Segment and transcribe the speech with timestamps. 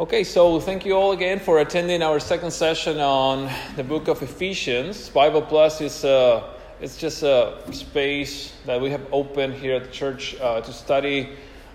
[0.00, 4.22] Okay, so thank you all again for attending our second session on the book of
[4.22, 5.10] Ephesians.
[5.10, 9.90] Bible Plus is uh, it's just a space that we have opened here at the
[9.90, 11.28] church uh, to study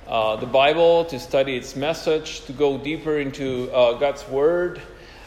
[0.07, 4.81] uh, the Bible, to study its message, to go deeper into uh, God's Word,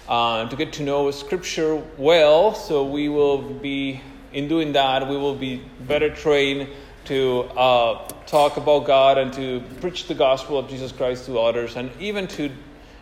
[0.09, 2.53] uh, to get to know Scripture well.
[2.53, 4.01] So we will be
[4.33, 6.69] in doing that, we will be better trained
[7.05, 11.77] to uh, talk about God and to preach the gospel of Jesus Christ to others,
[11.77, 12.51] and even to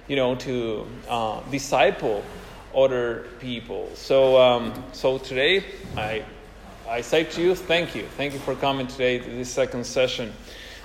[0.08, 2.22] you know, to uh, disciple
[2.74, 3.90] other people.
[3.94, 5.64] So, um, so today,
[5.96, 6.24] I,
[6.88, 10.32] I say to you, thank you, thank you for coming today to this second session.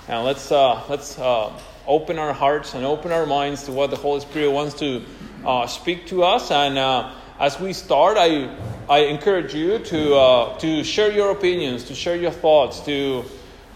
[0.08, 1.52] And let's uh, let's uh,
[1.86, 5.02] open our hearts and open our minds to what the Holy Spirit wants to
[5.46, 6.50] uh, speak to us.
[6.50, 8.52] And uh, as we start, I
[8.88, 13.24] I encourage you to uh, to share your opinions, to share your thoughts, to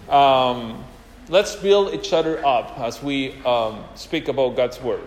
[0.08, 0.84] um,
[1.28, 5.06] let's build each other up as we um, speak about God's word.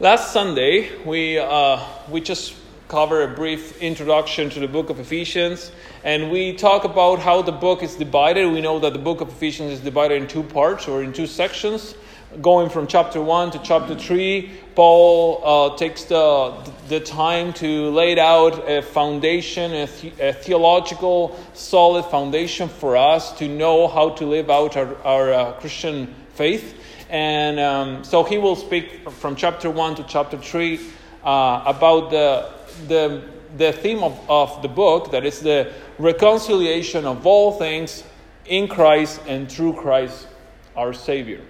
[0.00, 2.54] Last Sunday, we, uh, we just
[2.86, 5.72] covered a brief introduction to the book of Ephesians,
[6.04, 8.46] and we talk about how the book is divided.
[8.46, 11.26] We know that the book of Ephesians is divided in two parts or in two
[11.26, 11.96] sections.
[12.40, 16.54] Going from chapter 1 to chapter 3, Paul uh, takes the,
[16.86, 23.36] the time to lay out a foundation, a, the, a, theological, solid foundation for us
[23.38, 26.76] to know how to live out our, our uh, Christian faith.
[27.08, 30.80] And um, so he will speak from chapter 1 to chapter 3
[31.24, 32.50] uh, about the,
[32.86, 33.22] the,
[33.56, 38.04] the theme of, of the book that is the reconciliation of all things
[38.44, 40.28] in Christ and through Christ
[40.76, 41.40] our Savior.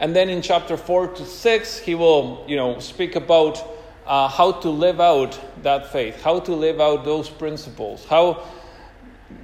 [0.00, 3.64] And then in chapter 4 to 6, he will you know, speak about
[4.06, 8.44] uh, how to live out that faith, how to live out those principles, how,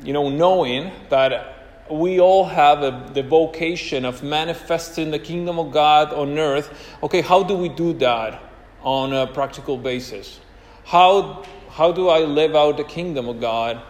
[0.03, 1.54] you know, knowing that
[1.91, 6.73] we all have a, the vocation of manifesting the kingdom of God on earth.
[7.03, 8.43] Okay, how do we do that
[8.83, 10.41] on a practical basis?
[10.85, 13.83] How, how do I live out the kingdom of God?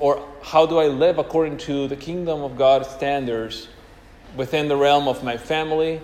[0.00, 3.68] Or how do I live according to the kingdom of God standards
[4.36, 6.02] within the realm of my family,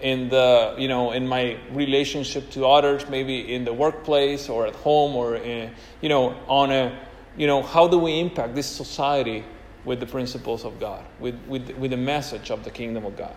[0.00, 4.74] in the you know in my relationship to others, maybe in the workplace or at
[4.74, 6.98] home or in, you know on a
[7.36, 9.44] you know how do we impact this society
[9.86, 13.34] with the principles of God, with, with, with the message of the kingdom of God.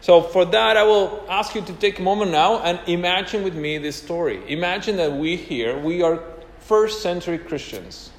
[0.00, 3.56] So, for that, I will ask you to take a moment now and imagine with
[3.56, 4.40] me this story.
[4.46, 6.22] Imagine that we here, we are
[6.60, 8.10] first century Christians.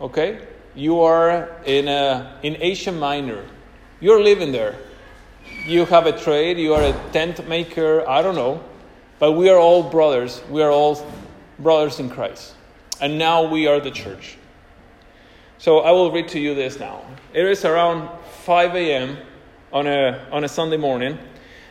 [0.00, 0.46] Okay?
[0.76, 3.44] You are in, a, in Asia Minor.
[3.98, 4.76] You're living there.
[5.64, 8.62] You have a trade, you are a tent maker, I don't know.
[9.18, 10.42] But we are all brothers.
[10.50, 11.04] We are all
[11.58, 12.54] brothers in Christ.
[13.00, 14.36] And now we are the church.
[15.58, 17.02] So I will read to you this now.
[17.32, 18.10] It is around
[18.44, 19.16] 5 a.m.
[19.72, 21.18] on a, on a Sunday morning,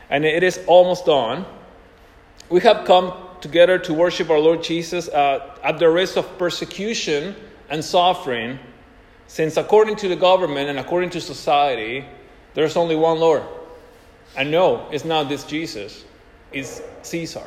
[0.09, 1.45] and it is almost dawn.
[2.49, 7.35] We have come together to worship our Lord Jesus uh, at the risk of persecution
[7.69, 8.59] and suffering,
[9.27, 12.05] since according to the government and according to society,
[12.55, 13.43] there's only one Lord.
[14.35, 16.03] And no, it's not this Jesus,
[16.51, 17.45] it's Caesar.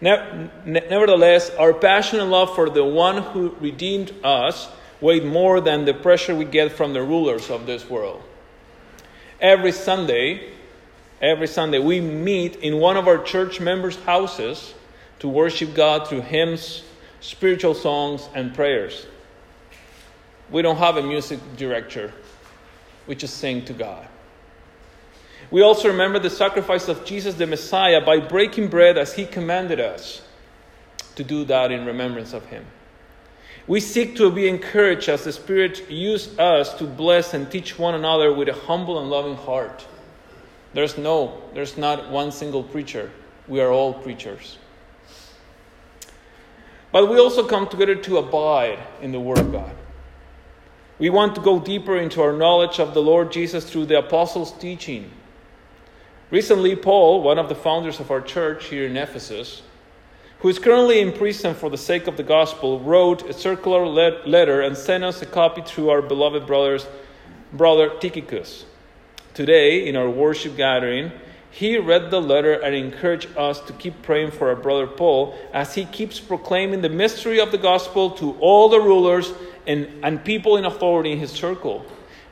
[0.00, 4.68] Nevertheless, our passion and love for the one who redeemed us
[5.00, 8.22] weighed more than the pressure we get from the rulers of this world.
[9.40, 10.52] Every Sunday,
[11.20, 14.74] every Sunday, we meet in one of our church members' houses
[15.20, 16.82] to worship God through hymns,
[17.20, 19.06] spiritual songs, and prayers.
[20.50, 22.12] We don't have a music director,
[23.06, 24.06] we just sing to God.
[25.50, 29.80] We also remember the sacrifice of Jesus the Messiah by breaking bread as he commanded
[29.80, 30.20] us
[31.14, 32.66] to do that in remembrance of him.
[33.68, 37.94] We seek to be encouraged as the Spirit uses us to bless and teach one
[37.94, 39.86] another with a humble and loving heart.
[40.72, 43.10] There's no, there's not one single preacher.
[43.46, 44.56] We are all preachers.
[46.92, 49.76] But we also come together to abide in the Word of God.
[50.98, 54.52] We want to go deeper into our knowledge of the Lord Jesus through the apostles'
[54.52, 55.10] teaching.
[56.30, 59.62] Recently, Paul, one of the founders of our church here in Ephesus,
[60.40, 64.60] who is currently in prison for the sake of the gospel, wrote a circular letter
[64.60, 66.86] and sent us a copy through our beloved brother's
[67.52, 68.64] brother Tychicus.
[69.34, 71.10] Today, in our worship gathering,
[71.50, 75.74] he read the letter and encouraged us to keep praying for our brother Paul as
[75.74, 79.32] he keeps proclaiming the mystery of the gospel to all the rulers
[79.66, 81.84] and, and people in authority in his circle.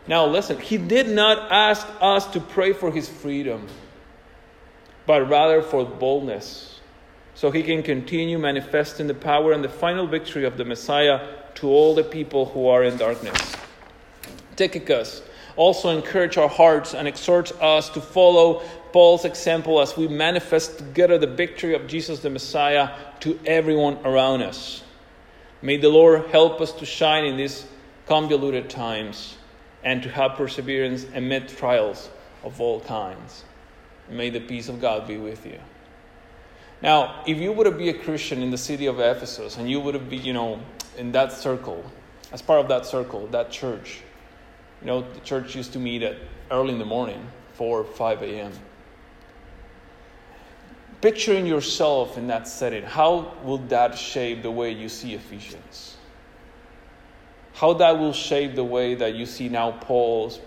[0.07, 3.67] Now, listen, he did not ask us to pray for his freedom,
[5.07, 6.76] but rather for boldness
[7.37, 11.21] so he can continue manifesting the power and the final victory of the Messiah
[11.55, 13.55] to all the people who are in darkness.
[14.57, 15.23] Tychicus,
[15.55, 18.61] also encourage our hearts and exhort us to follow
[18.93, 22.91] Paul's example as we manifest together the victory of Jesus the Messiah
[23.21, 24.83] to everyone around us.
[25.61, 27.67] May the Lord help us to shine in these
[28.07, 29.37] convoluted times
[29.85, 32.09] and to have perseverance amid trials
[32.45, 33.45] of all kinds.
[34.09, 35.59] May the peace of God be with you.
[36.83, 40.11] Now, if you would be a Christian in the city of Ephesus and you would
[40.11, 40.61] be, you know,
[40.99, 41.85] in that circle,
[42.33, 44.01] as part of that circle, that church,
[44.81, 46.17] you know, the church used to meet at
[46.51, 48.53] early in the morning, 4 or 5 a.m.
[51.01, 55.97] Picturing yourself in that setting, how will that shape the way you see Ephesians?
[57.55, 60.41] How that will shape the way that you see now Paul's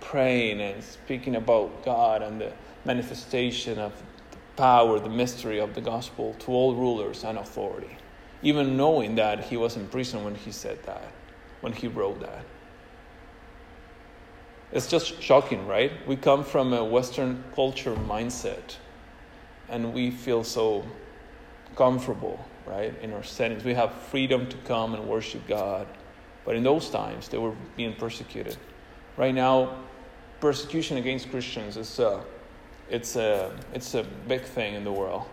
[0.00, 2.52] praying and speaking about God and the
[2.84, 3.92] manifestation of
[4.56, 7.96] power, the mystery of the gospel to all rulers and authority,
[8.42, 11.12] even knowing that he was in prison when he said that,
[11.60, 12.44] when he wrote that.
[14.72, 15.92] It's just shocking, right?
[16.06, 18.76] We come from a Western culture mindset
[19.68, 20.84] and we feel so
[21.76, 23.64] comfortable, right, in our settings.
[23.64, 25.86] We have freedom to come and worship God.
[26.44, 28.56] But in those times, they were being persecuted.
[29.16, 29.78] Right now,
[30.40, 32.22] persecution against Christians is uh,
[32.90, 35.24] it's a it's a big thing in the world.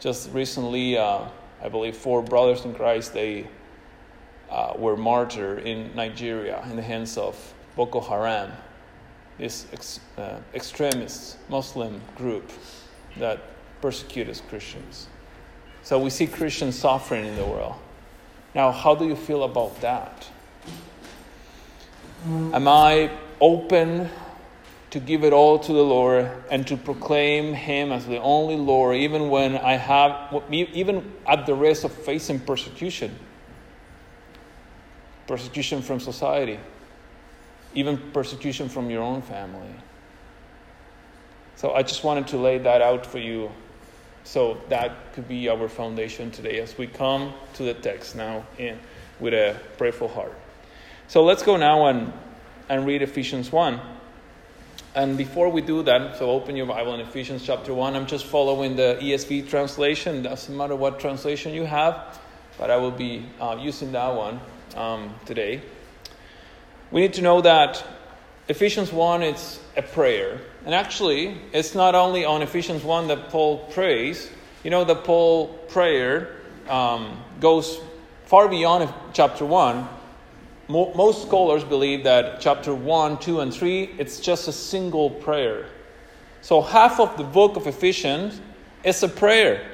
[0.00, 1.24] Just recently, uh,
[1.62, 3.48] I believe four brothers in Christ they
[4.50, 7.36] uh, were martyred in Nigeria in the hands of
[7.76, 8.52] Boko Haram,
[9.38, 12.50] this ex, uh, extremist Muslim group
[13.18, 13.40] that
[13.80, 15.08] persecutes Christians.
[15.82, 17.74] So we see Christians suffering in the world.
[18.54, 20.26] Now, how do you feel about that?
[22.26, 23.10] Am I
[23.40, 24.10] open
[24.90, 28.96] to give it all to the Lord and to proclaim Him as the only Lord,
[28.96, 33.16] even when I have, even at the risk of facing persecution,
[35.26, 36.58] persecution from society,
[37.74, 39.74] even persecution from your own family.
[41.56, 43.50] So I just wanted to lay that out for you.
[44.24, 48.78] So that could be our foundation today as we come to the text now in,
[49.20, 50.34] with a prayerful heart.
[51.08, 52.12] So let's go now and,
[52.68, 53.80] and read Ephesians 1.
[54.94, 57.94] And before we do that, so open your Bible in Ephesians chapter 1.
[57.94, 60.22] I'm just following the ESV translation.
[60.22, 62.18] Doesn't matter what translation you have,
[62.56, 64.40] but I will be uh, using that one
[64.74, 65.60] um, today.
[66.90, 67.84] We need to know that
[68.48, 70.40] Ephesians 1 is a prayer.
[70.64, 74.30] And actually, it's not only on Ephesians 1 that Paul prays.
[74.64, 76.34] You know, the Paul prayer
[76.66, 77.78] um, goes
[78.24, 79.86] far beyond chapter 1
[80.68, 85.66] most scholars believe that chapter 1, 2, and 3, it's just a single prayer.
[86.42, 88.40] So half of the book of Ephesians
[88.84, 89.66] is a prayer.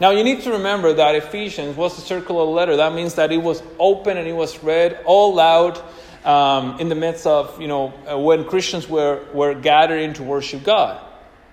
[0.00, 2.76] Now you need to remember that Ephesians was a circular letter.
[2.76, 5.80] That means that it was open and it was read all loud
[6.24, 10.64] um, in the midst of, you know, uh, when Christians were, were gathering to worship
[10.64, 11.00] God.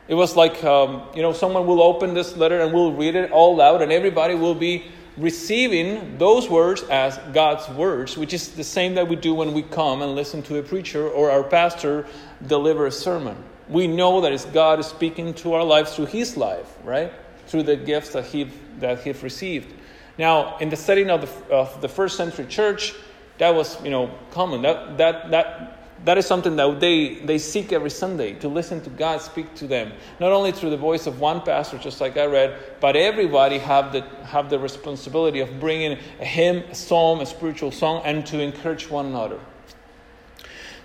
[0.07, 3.31] It was like, um, you know, someone will open this letter and will read it
[3.31, 4.85] all loud and everybody will be
[5.17, 9.63] receiving those words as God's words, which is the same that we do when we
[9.63, 12.05] come and listen to a preacher or our pastor
[12.45, 13.35] deliver a sermon.
[13.67, 17.11] We know that it's God speaking to our lives through His life, right?
[17.47, 18.49] Through the gifts that He
[18.79, 19.73] that He've received.
[20.17, 22.93] Now, in the setting of the, of the first century church,
[23.39, 24.61] that was you know common.
[24.61, 28.89] That that that that is something that they, they seek every Sunday to listen to
[28.89, 29.91] God speak to them.
[30.19, 33.91] Not only through the voice of one pastor, just like I read, but everybody have
[33.91, 38.39] the, have the responsibility of bringing a hymn, a psalm, a spiritual song, and to
[38.39, 39.39] encourage one another.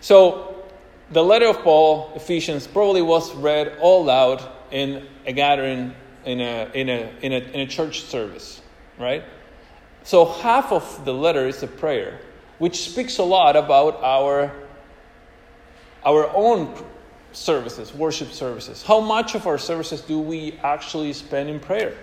[0.00, 0.48] So,
[1.10, 6.70] the letter of Paul, Ephesians, probably was read all loud in a gathering, in a,
[6.72, 8.62] in a, in a, in a church service,
[8.98, 9.22] right?
[10.04, 12.18] So, half of the letter is a prayer,
[12.58, 14.52] which speaks a lot about our
[16.04, 16.74] our own
[17.32, 18.82] services, worship services.
[18.82, 21.96] How much of our services do we actually spend in prayer?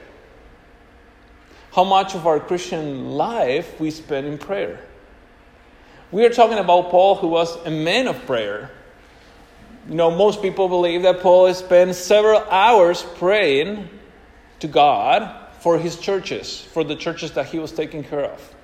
[1.73, 4.79] How much of our Christian life we spend in prayer?
[6.11, 8.71] We are talking about Paul, who was a man of prayer.
[9.87, 13.89] You know, most people believe that Paul spent several hours praying
[14.59, 18.55] to God for his churches, for the churches that he was taking care of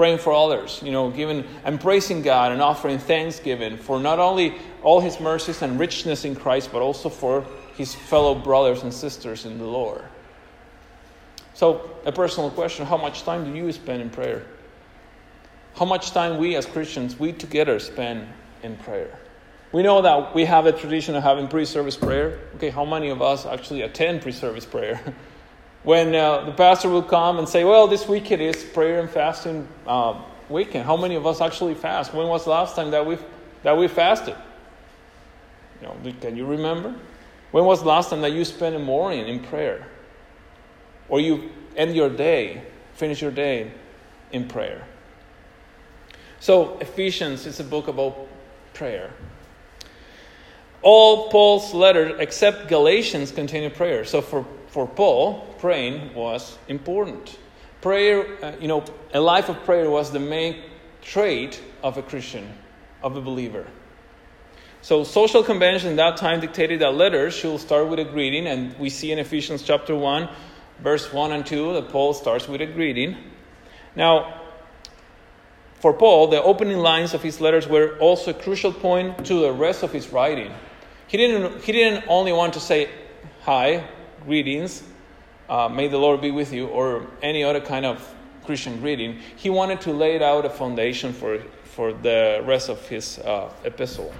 [0.00, 4.54] praying for others, you know, giving and praising God and offering thanksgiving for not only
[4.82, 7.44] all his mercies and richness in Christ, but also for
[7.76, 10.02] his fellow brothers and sisters in the Lord.
[11.52, 14.46] So, a personal question how much time do you spend in prayer?
[15.74, 18.26] How much time we as Christians, we together spend
[18.62, 19.20] in prayer?
[19.70, 22.38] We know that we have a tradition of having pre service prayer.
[22.54, 24.98] Okay, how many of us actually attend pre service prayer?
[25.82, 29.08] when uh, the pastor will come and say, Well, this week it is prayer and
[29.08, 30.84] fasting uh, weekend.
[30.84, 32.12] How many of us actually fast?
[32.12, 33.18] When was the last time that we
[33.62, 34.36] that we fasted?
[35.80, 36.94] You know, can you remember?
[37.50, 39.86] When was the last time that you spent a morning in prayer?
[41.08, 42.62] Or you end your day,
[42.94, 43.72] finish your day
[44.30, 44.86] in prayer?
[46.38, 48.28] So, Ephesians is a book about
[48.72, 49.10] prayer.
[50.82, 54.04] All Paul's letters, except Galatians, contain a prayer.
[54.04, 57.38] So, for, for Paul, praying was important.
[57.80, 60.56] Prayer, uh, you know, a life of prayer was the main
[61.02, 62.52] trait of a Christian,
[63.02, 63.66] of a believer.
[64.82, 68.88] So social convention that time dictated that letters should start with a greeting, and we
[68.88, 70.28] see in Ephesians chapter 1,
[70.82, 73.16] verse 1 and 2, that Paul starts with a greeting.
[73.94, 74.40] Now,
[75.80, 79.52] for Paul, the opening lines of his letters were also a crucial point to the
[79.52, 80.52] rest of his writing.
[81.06, 82.90] He didn't, he didn't only want to say,
[83.42, 83.88] Hi,
[84.24, 84.82] greetings,
[85.50, 88.14] uh, may the Lord be with you, or any other kind of
[88.46, 89.18] Christian greeting.
[89.36, 94.14] He wanted to lay out a foundation for, for the rest of his uh, epistle.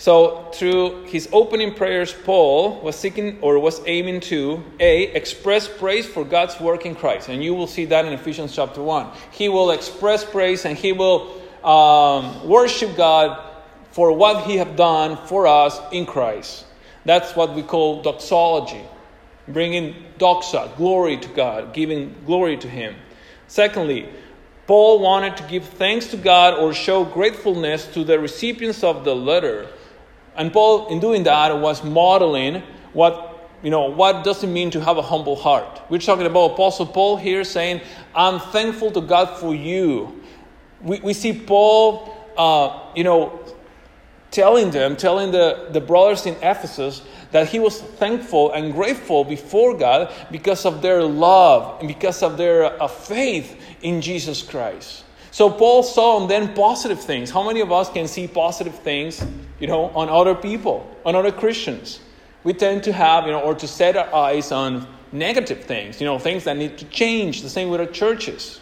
[0.00, 6.06] So, through his opening prayers, Paul was seeking or was aiming to A, express praise
[6.06, 7.28] for God's work in Christ.
[7.28, 9.08] And you will see that in Ephesians chapter 1.
[9.32, 13.44] He will express praise and he will um, worship God
[13.90, 16.64] for what he have done for us in Christ.
[17.04, 18.84] That's what we call doxology,
[19.52, 22.94] bringing doxa, glory to God, giving glory to him.
[23.46, 24.08] Secondly,
[24.66, 29.16] Paul wanted to give thanks to God or show gratefulness to the recipients of the
[29.16, 29.68] letter
[30.38, 32.62] and Paul, in doing that, was modeling
[32.92, 35.82] what, you know, what does it mean to have a humble heart.
[35.90, 37.80] We're talking about Apostle Paul here saying,
[38.14, 40.22] I'm thankful to God for you.
[40.80, 43.40] We, we see Paul, uh, you know,
[44.30, 49.76] telling them, telling the, the brothers in Ephesus that he was thankful and grateful before
[49.76, 55.04] God because of their love and because of their uh, faith in Jesus Christ.
[55.30, 57.30] So Paul saw and then positive things.
[57.30, 59.24] How many of us can see positive things,
[59.60, 62.00] you know, on other people, on other Christians?
[62.44, 66.06] We tend to have, you know, or to set our eyes on negative things, you
[66.06, 67.42] know, things that need to change.
[67.42, 68.60] The same with our churches.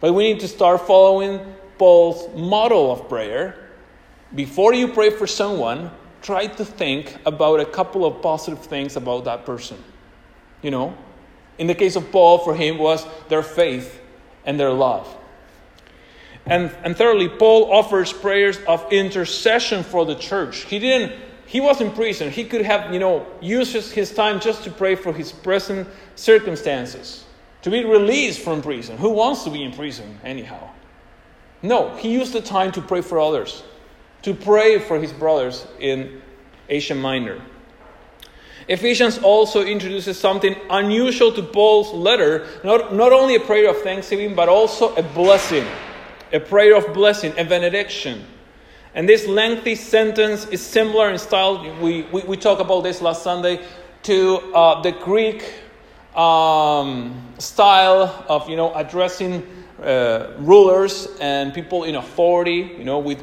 [0.00, 1.40] But we need to start following
[1.78, 3.68] Paul's model of prayer.
[4.34, 5.90] Before you pray for someone,
[6.22, 9.82] try to think about a couple of positive things about that person.
[10.62, 10.96] You know,
[11.58, 14.00] in the case of Paul, for him was their faith
[14.44, 15.16] and their love.
[16.46, 20.62] And, and thirdly, Paul offers prayers of intercession for the church.
[20.64, 21.12] He didn't,
[21.46, 22.30] he was in prison.
[22.30, 27.24] He could have, you know, used his time just to pray for his present circumstances,
[27.62, 28.96] to be released from prison.
[28.96, 30.70] Who wants to be in prison, anyhow?
[31.62, 33.62] No, he used the time to pray for others,
[34.22, 36.20] to pray for his brothers in
[36.68, 37.40] Asia Minor.
[38.68, 44.34] Ephesians also introduces something unusual to Paul's letter, not, not only a prayer of thanksgiving,
[44.34, 45.66] but also a blessing
[46.32, 48.24] a prayer of blessing, a benediction.
[48.94, 51.62] And this lengthy sentence is similar in style.
[51.80, 53.64] We, we, we talked about this last Sunday
[54.04, 55.54] to uh, the Greek
[56.14, 59.46] um, style of you know addressing
[59.82, 63.22] uh, rulers and people in authority, you know, with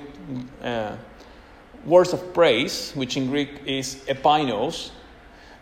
[0.61, 0.95] uh,
[1.85, 4.91] words of praise, which in Greek is epainos.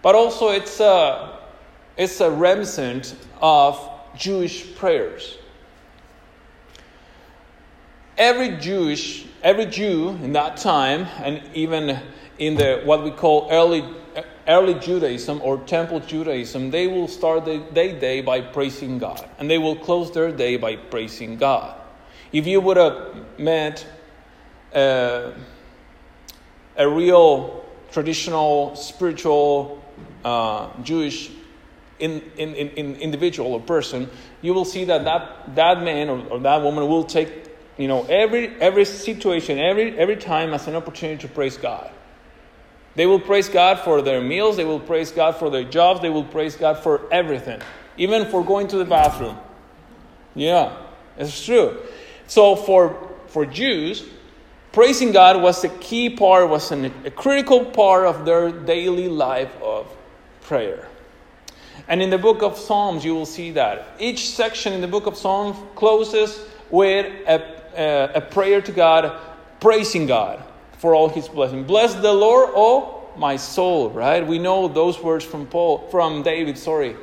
[0.01, 1.39] But also, it's a,
[1.97, 5.37] it's a reminiscent of Jewish prayers
[8.17, 11.99] every Jewish, every Jew in that time, and even
[12.37, 13.83] in the what we call early
[14.47, 19.57] early Judaism or temple Judaism, they will start their day by praising God, and they
[19.57, 21.75] will close their day by praising God.
[22.31, 23.85] If you would have met
[24.75, 25.31] uh,
[26.77, 29.83] a real traditional spiritual
[30.23, 31.31] uh, Jewish
[31.99, 34.09] in, in, in, individual or person,
[34.41, 37.45] you will see that that, that man or, or that woman will take
[37.77, 41.89] you know, every, every situation, every, every time as an opportunity to praise God.
[42.95, 46.09] They will praise God for their meals, they will praise God for their jobs, they
[46.09, 47.61] will praise God for everything,
[47.97, 49.37] even for going to the bathroom.
[50.33, 50.77] Yeah,
[51.17, 51.77] it's true.
[52.27, 54.05] So for, for Jews,
[54.75, 59.51] praising God was a key part, was an, a critical part of their daily life
[59.63, 59.87] of
[60.41, 60.87] prayer.
[61.87, 63.87] And in the book of Psalms, you will see that.
[63.97, 69.19] Each section in the book of Psalms closes with a uh, a prayer to God,
[69.59, 70.43] praising God
[70.77, 71.63] for all his blessing.
[71.63, 74.25] Bless the Lord, oh my soul, right?
[74.25, 76.95] We know those words from Paul, from David, sorry.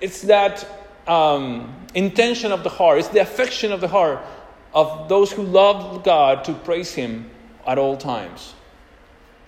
[0.00, 0.66] It's that
[1.06, 4.20] um, intention of the heart, it's the affection of the heart
[4.76, 7.30] of those who love God to praise him
[7.66, 8.52] at all times.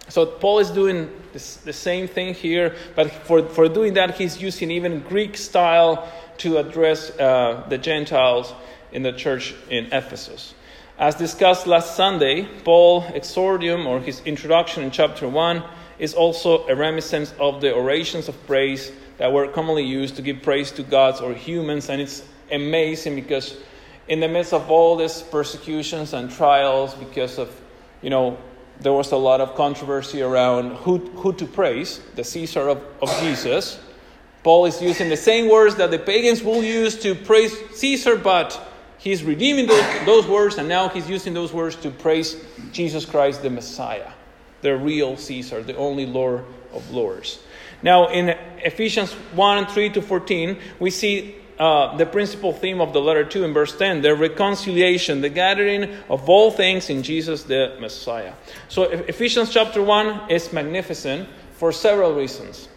[0.08, 4.40] So Paul is doing this, the same thing here, but for, for doing that, he's
[4.40, 8.54] using even Greek style to address uh, the Gentiles
[8.90, 10.54] in the church in Ephesus.
[10.98, 15.62] As discussed last Sunday, Paul exordium or his introduction in chapter 1
[15.98, 20.40] is also a reminiscence of the orations of praise that were commonly used to give
[20.40, 23.58] praise to gods or humans and it's amazing because
[24.08, 27.48] in the midst of all these persecutions and trials because of
[28.02, 28.38] you know
[28.80, 33.10] there was a lot of controversy around who, who to praise the caesar of, of
[33.20, 33.78] jesus.
[34.44, 38.60] Paul is using the same words that the pagans will use to praise caesar but
[38.98, 42.36] he's redeeming those, those words and now he's using those words to praise
[42.72, 44.10] jesus christ the messiah
[44.62, 47.40] the real caesar the only lord of lords.
[47.82, 53.00] Now in ephesians 1 3 to 14 we see uh, the principal theme of the
[53.00, 57.76] letter 2 in verse 10 the reconciliation, the gathering of all things in Jesus the
[57.80, 58.32] Messiah.
[58.68, 62.68] So, Ephesians chapter 1 is magnificent for several reasons.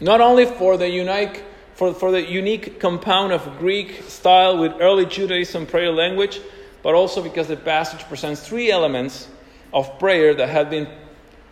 [0.00, 5.04] Not only for the unique, for, for the unique compound of Greek style with early
[5.04, 6.40] Judaism prayer language,
[6.82, 9.28] but also because the passage presents three elements
[9.74, 10.88] of prayer that have been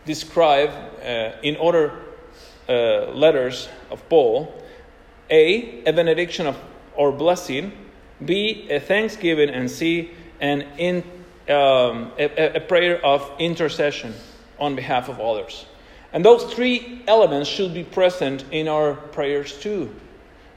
[0.06, 0.72] described
[1.04, 1.92] uh, in other
[2.68, 4.54] uh, letters of Paul
[5.30, 6.56] a, a benediction of,
[6.96, 7.72] or blessing,
[8.24, 10.98] B, a thanksgiving, and C, an in,
[11.48, 14.14] um, a, a prayer of intercession
[14.58, 15.66] on behalf of others.
[16.12, 19.94] And those three elements should be present in our prayers too.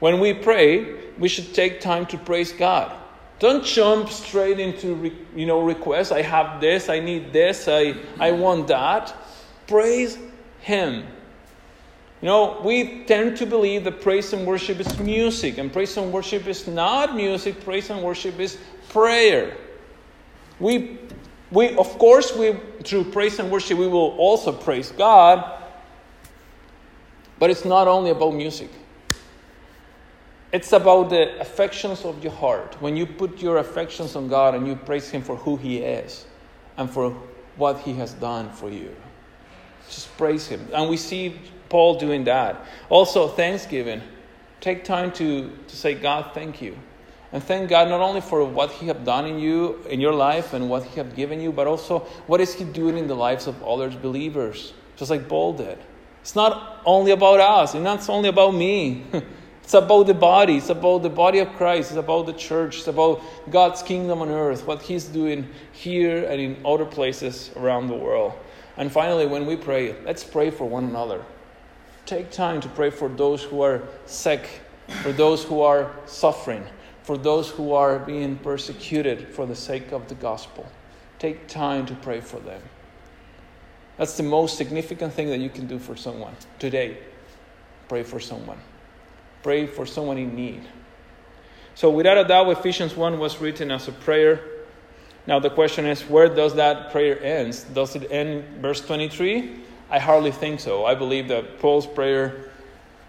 [0.00, 2.92] When we pray, we should take time to praise God.
[3.38, 6.12] Don't jump straight into you know requests.
[6.12, 9.14] I have this, I need this, I, I want that.
[9.66, 10.18] Praise
[10.60, 11.06] Him.
[12.22, 16.12] You know, we tend to believe that praise and worship is music, and praise and
[16.12, 18.58] worship is not music, praise and worship is
[18.90, 19.56] prayer.
[20.60, 20.98] We,
[21.50, 25.64] we of course, we, through praise and worship, we will also praise God,
[27.40, 28.70] but it's not only about music.
[30.52, 32.80] It's about the affections of your heart.
[32.80, 36.24] When you put your affections on God and you praise Him for who He is
[36.76, 37.10] and for
[37.56, 38.94] what He has done for you,
[39.88, 40.68] just praise Him.
[40.72, 41.40] And we see
[41.72, 42.64] Paul doing that.
[42.90, 44.02] Also, thanksgiving.
[44.60, 46.76] Take time to, to say, God, thank you.
[47.32, 50.52] And thank God not only for what He have done in you, in your life,
[50.52, 53.46] and what He have given you, but also what is He doing in the lives
[53.46, 55.78] of others believers, just like Paul did.
[56.20, 59.06] It's not only about us, and not only about me.
[59.64, 60.58] it's about the body.
[60.58, 61.92] It's about the body of Christ.
[61.92, 62.80] It's about the church.
[62.80, 67.88] It's about God's kingdom on earth, what He's doing here and in other places around
[67.88, 68.34] the world.
[68.76, 71.24] And finally, when we pray, let's pray for one another.
[72.12, 74.46] Take time to pray for those who are sick,
[75.02, 76.62] for those who are suffering,
[77.04, 80.70] for those who are being persecuted for the sake of the gospel.
[81.18, 82.60] Take time to pray for them.
[83.96, 86.98] That's the most significant thing that you can do for someone today.
[87.88, 88.58] Pray for someone.
[89.42, 90.64] Pray for someone in need.
[91.74, 94.38] So, without a doubt, Ephesians 1 was written as a prayer.
[95.26, 97.58] Now, the question is where does that prayer end?
[97.72, 99.60] Does it end verse 23?
[99.92, 100.86] I hardly think so.
[100.86, 102.50] I believe that Paul's prayer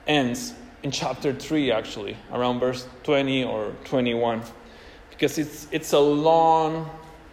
[0.06, 4.42] ends in chapter 3, actually, around verse 20 or 21,
[5.10, 6.90] because it's, it's a long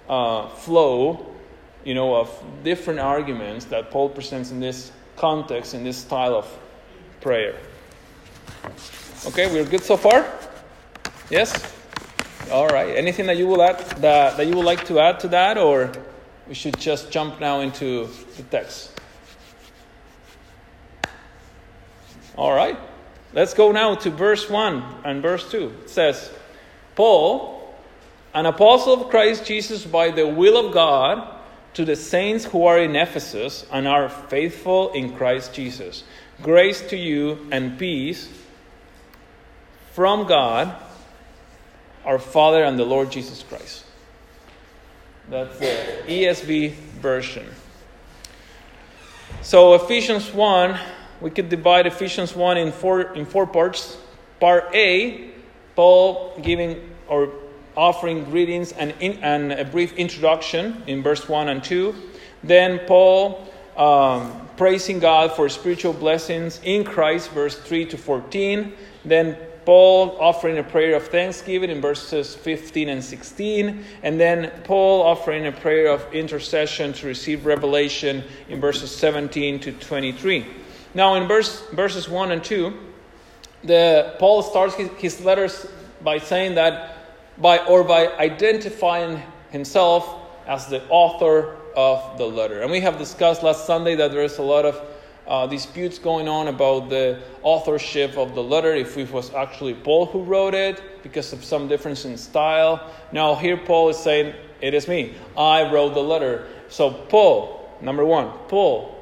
[0.08, 1.34] uh, flow,
[1.82, 6.46] you know, of different arguments that Paul presents in this context, in this style of
[7.20, 7.56] prayer.
[9.26, 10.32] Okay, we're good so far?
[11.28, 11.74] Yes?
[12.52, 12.96] All right.
[12.96, 15.90] Anything that you will add that, that you would like to add to that, or
[16.46, 18.99] we should just jump now into the text?
[22.40, 22.78] All right.
[23.34, 25.74] Let's go now to verse 1 and verse 2.
[25.82, 26.30] It says,
[26.96, 27.74] Paul,
[28.32, 31.36] an apostle of Christ Jesus by the will of God,
[31.74, 36.02] to the saints who are in Ephesus and are faithful in Christ Jesus.
[36.40, 38.30] Grace to you and peace
[39.92, 40.74] from God,
[42.06, 43.84] our Father, and the Lord Jesus Christ.
[45.28, 45.76] That's the
[46.06, 46.72] ESV
[47.02, 47.46] version.
[49.42, 50.80] So, Ephesians 1
[51.20, 53.96] we could divide Ephesians 1 in four, in four parts.
[54.38, 55.30] Part A,
[55.76, 57.32] Paul giving or
[57.76, 61.94] offering greetings and, in, and a brief introduction in verse 1 and 2.
[62.42, 68.72] Then Paul um, praising God for spiritual blessings in Christ, verse 3 to 14.
[69.04, 73.84] Then Paul offering a prayer of thanksgiving in verses 15 and 16.
[74.02, 79.72] And then Paul offering a prayer of intercession to receive revelation in verses 17 to
[79.72, 80.46] 23.
[80.94, 82.76] Now, in verse, verses 1 and 2,
[83.64, 85.66] the, Paul starts his, his letters
[86.02, 86.96] by saying that
[87.38, 92.62] by or by identifying himself as the author of the letter.
[92.62, 94.80] And we have discussed last Sunday that there is a lot of
[95.26, 100.06] uh, disputes going on about the authorship of the letter, if it was actually Paul
[100.06, 102.90] who wrote it, because of some difference in style.
[103.12, 105.14] Now, here Paul is saying, It is me.
[105.36, 106.48] I wrote the letter.
[106.68, 108.99] So, Paul, number one, Paul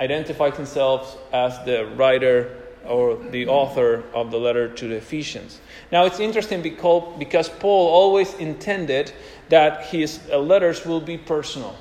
[0.00, 5.60] identified himself as the writer or the author of the letter to the Ephesians.
[5.92, 9.12] Now, it's interesting because Paul always intended
[9.50, 11.76] that his uh, letters will be personal.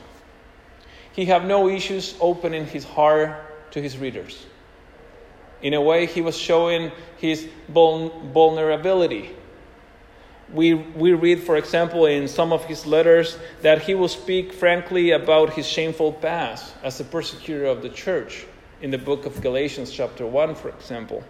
[1.13, 4.45] He had no issues opening his heart to his readers.
[5.62, 9.29] In a way, he was showing his vulnerability.
[10.53, 15.12] We, we read, for example, in some of his letters that he will speak frankly
[15.12, 18.47] about his shameful past as a persecutor of the church
[18.81, 21.23] in the book of Galatians, chapter 1, for example.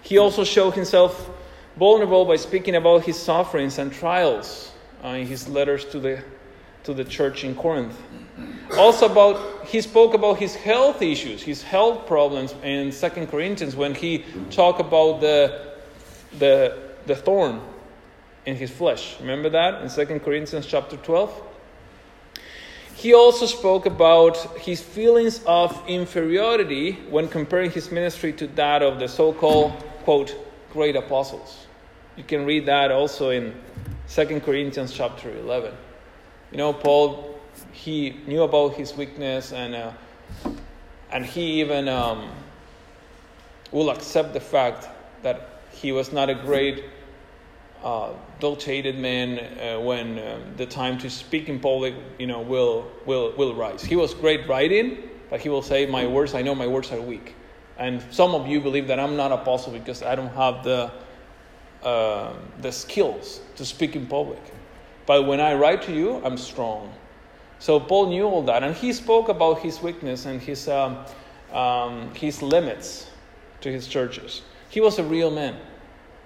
[0.00, 1.30] He also showed himself
[1.76, 4.72] vulnerable by speaking about his sufferings and trials
[5.04, 6.22] uh, in his letters to the,
[6.84, 8.00] to the church in Corinth.
[8.78, 13.94] Also, about he spoke about his health issues, his health problems in Second Corinthians when
[13.94, 15.74] he talked about the,
[16.38, 17.60] the, the thorn
[18.46, 19.16] in his flesh.
[19.20, 21.48] Remember that in Second Corinthians chapter 12?
[22.94, 28.98] He also spoke about his feelings of inferiority when comparing his ministry to that of
[28.98, 29.72] the so called,
[30.04, 30.34] quote,
[30.70, 31.66] great apostles.
[32.16, 33.54] You can read that also in
[34.08, 35.72] 2 Corinthians chapter 11.
[36.52, 37.40] You know, Paul,
[37.72, 39.92] he knew about his weakness and, uh,
[41.10, 42.30] and he even um,
[43.72, 44.88] will accept the fact
[45.22, 46.84] that he was not a great
[47.82, 48.12] uh,
[48.94, 53.54] man uh, when uh, the time to speak in public, you know, will, will, will
[53.54, 53.82] rise.
[53.82, 57.00] He was great writing, but he will say, my words, I know my words are
[57.00, 57.34] weak.
[57.78, 60.92] And some of you believe that I'm not apostle because I don't have the,
[61.82, 64.42] uh, the skills to speak in public.
[65.06, 66.92] But when I write to you, I'm strong.
[67.58, 70.98] So Paul knew all that, and he spoke about his weakness and his, um,
[71.52, 73.10] um, his limits
[73.60, 74.42] to his churches.
[74.68, 75.56] He was a real man.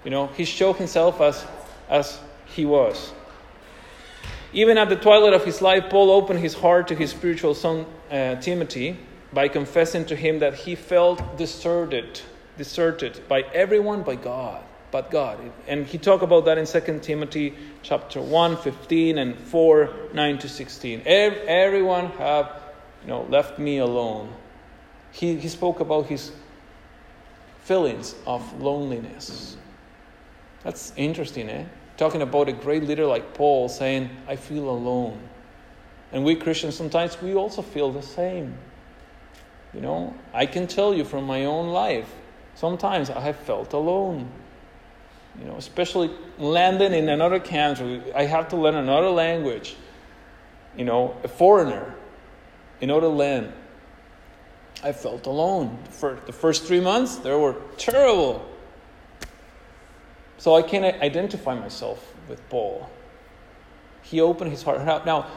[0.05, 1.43] You know, he showed himself as,
[1.89, 3.11] as he was.
[4.53, 7.85] Even at the twilight of his life, Paul opened his heart to his spiritual son
[8.09, 8.97] uh, Timothy
[9.33, 12.21] by confessing to him that he felt deserted,
[12.57, 15.39] deserted by everyone but God, but God.
[15.67, 20.47] And he talked about that in 2 Timothy chapter 1, 15 and 4, 9 to
[20.47, 21.01] 16.
[21.05, 22.61] Everyone have
[23.01, 24.31] you know, left me alone.
[25.11, 26.31] He, he spoke about his
[27.63, 29.57] feelings of loneliness.
[30.65, 31.65] That's interesting, eh?
[31.95, 35.19] Talking about a great leader like Paul saying, I feel alone.
[36.11, 38.57] And we Christians, sometimes we also feel the same.
[39.75, 42.11] You know, I can tell you from my own life,
[42.55, 44.27] sometimes I have felt alone.
[45.39, 49.75] You know, especially landing in another country, I have to learn another language.
[50.75, 51.93] You know, a foreigner
[52.81, 53.53] in other land.
[54.83, 55.77] I felt alone.
[55.91, 58.49] For the first three months, they were terrible.
[60.37, 62.89] So I can identify myself with Paul.
[64.01, 64.85] He opened his heart.
[65.05, 65.27] Now,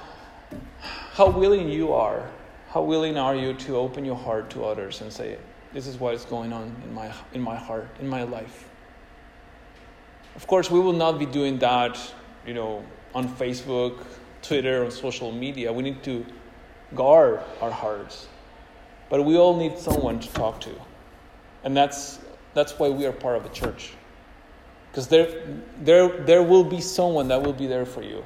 [1.13, 2.29] how willing you are,
[2.69, 5.39] how willing are you to open your heart to others and say,
[5.73, 8.69] This is what is going on in my, in my heart, in my life?
[10.37, 11.99] Of course, we will not be doing that,
[12.47, 12.85] you know,
[13.15, 14.05] on Facebook,
[14.43, 15.73] Twitter, on social media.
[15.73, 16.25] We need to
[16.95, 18.29] guard our hearts.
[19.09, 20.75] But we all need someone to talk to.
[21.65, 22.19] And that's,
[22.55, 23.93] that's why we are part of the church.
[24.91, 25.29] Because there,
[25.81, 28.25] there, there will be someone that will be there for you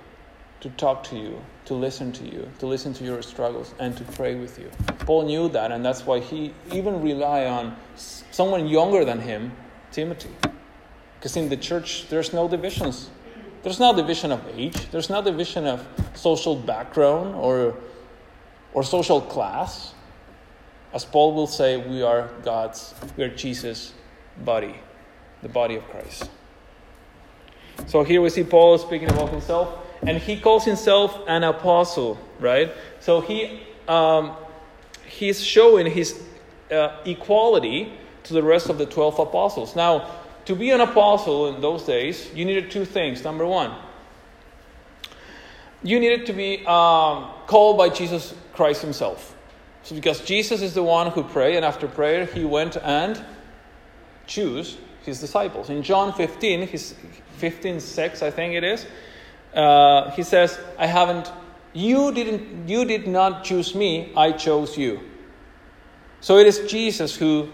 [0.61, 4.05] to talk to you, to listen to you, to listen to your struggles, and to
[4.05, 4.70] pray with you.
[5.01, 9.51] Paul knew that, and that's why he even relied on someone younger than him,
[9.90, 10.31] Timothy.
[11.18, 13.11] Because in the church, there's no divisions.
[13.64, 17.77] There's no division of age, there's no division of social background or,
[18.72, 19.94] or social class.
[20.92, 23.94] As Paul will say, we are God's, we are Jesus'
[24.44, 24.77] body,
[25.42, 26.29] the body of Christ.
[27.87, 29.68] So here we see Paul speaking about himself,
[30.02, 32.72] and he calls himself an apostle, right?
[33.00, 34.37] So he um,
[35.06, 36.20] he's showing his
[36.70, 37.92] uh, equality
[38.24, 39.76] to the rest of the 12 apostles.
[39.76, 40.11] Now,
[40.44, 43.22] to be an apostle in those days, you needed two things.
[43.24, 43.74] Number one,
[45.82, 49.37] you needed to be um, called by Jesus Christ himself.
[49.82, 53.22] So because Jesus is the one who prayed, and after prayer, he went and
[54.26, 55.70] chose his disciples.
[55.70, 56.94] In John 15, his,
[57.33, 58.87] 15 6, I think it is,
[59.55, 61.31] uh, he says, I haven't,
[61.73, 65.01] you didn't, you did not choose me, I chose you.
[66.21, 67.49] So it is Jesus who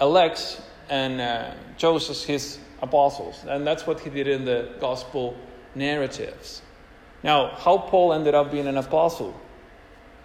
[0.00, 3.44] elects and uh, chooses his apostles.
[3.48, 5.36] And that's what he did in the gospel
[5.74, 6.62] narratives.
[7.22, 9.34] Now, how Paul ended up being an apostle.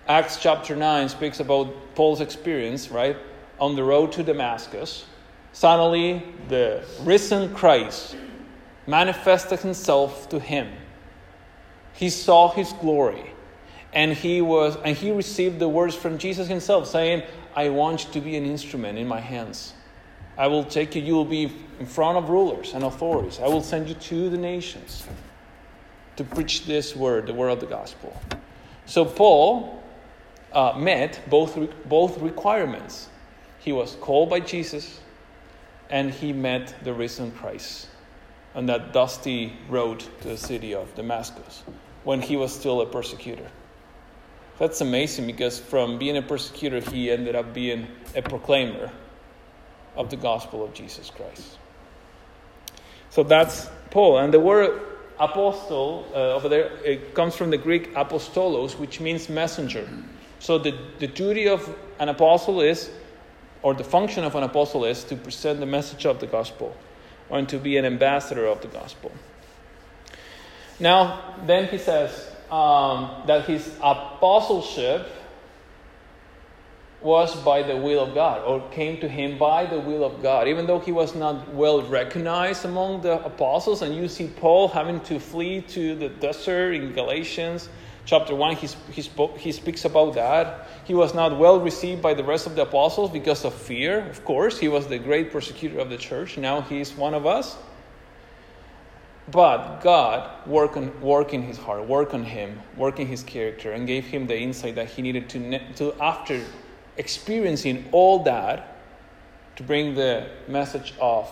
[0.08, 3.15] Acts chapter 9 speaks about Paul's experience, right?
[3.60, 5.06] On the road to Damascus.
[5.54, 8.15] Suddenly, the risen Christ
[8.89, 10.67] manifested himself to him.
[11.93, 13.32] He saw his glory.
[13.93, 17.23] And he was and he received the words from Jesus himself saying,
[17.56, 19.73] I want you to be an instrument in my hands.
[20.38, 23.39] I will take you, you will be in front of rulers and authorities.
[23.39, 25.06] I will send you to the nations
[26.15, 28.19] to preach this word, the word of the gospel.
[28.86, 29.84] So Paul
[30.54, 33.10] uh, met both, both requirements.
[33.60, 34.99] He was called by Jesus
[35.89, 37.88] and he met the risen Christ
[38.55, 41.63] on that dusty road to the city of Damascus
[42.03, 43.49] when he was still a persecutor.
[44.57, 48.91] That's amazing because from being a persecutor, he ended up being a proclaimer
[49.95, 51.57] of the gospel of Jesus Christ.
[53.09, 54.17] So that's Paul.
[54.17, 54.81] And the word
[55.19, 59.88] apostle uh, over there it comes from the Greek apostolos, which means messenger.
[60.39, 62.89] So the, the duty of an apostle is,
[63.62, 66.75] or the function of an apostle is, to present the message of the gospel
[67.29, 69.11] or to be an ambassador of the gospel.
[70.79, 75.07] Now, then he says um, that his apostleship
[77.01, 80.47] was by the will of God, or came to him by the will of God,
[80.47, 83.81] even though he was not well recognized among the apostles.
[83.81, 87.69] And you see Paul having to flee to the desert in Galatians
[88.09, 90.67] chapter 1, he, he, spoke, he speaks about that.
[90.83, 94.25] He was not well received by the rest of the apostles because of fear, of
[94.25, 94.57] course.
[94.57, 96.35] He was the great persecutor of the church.
[96.35, 97.55] Now he's one of us.
[99.29, 103.73] But God worked on, work in his heart, work on him, work in his character,
[103.73, 106.41] and gave him the insight that he needed to, to after
[106.97, 108.75] experiencing all that,
[109.55, 111.29] to bring the message of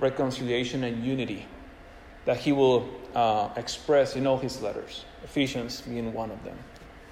[0.00, 1.46] reconciliation and unity
[2.24, 6.56] that he will uh, express in all his letters, Ephesians being one of them.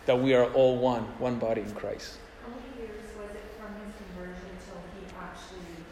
[0.07, 2.18] That we are all one, one body in Christ.
[2.42, 5.85] How many years was it from his conversion until he actually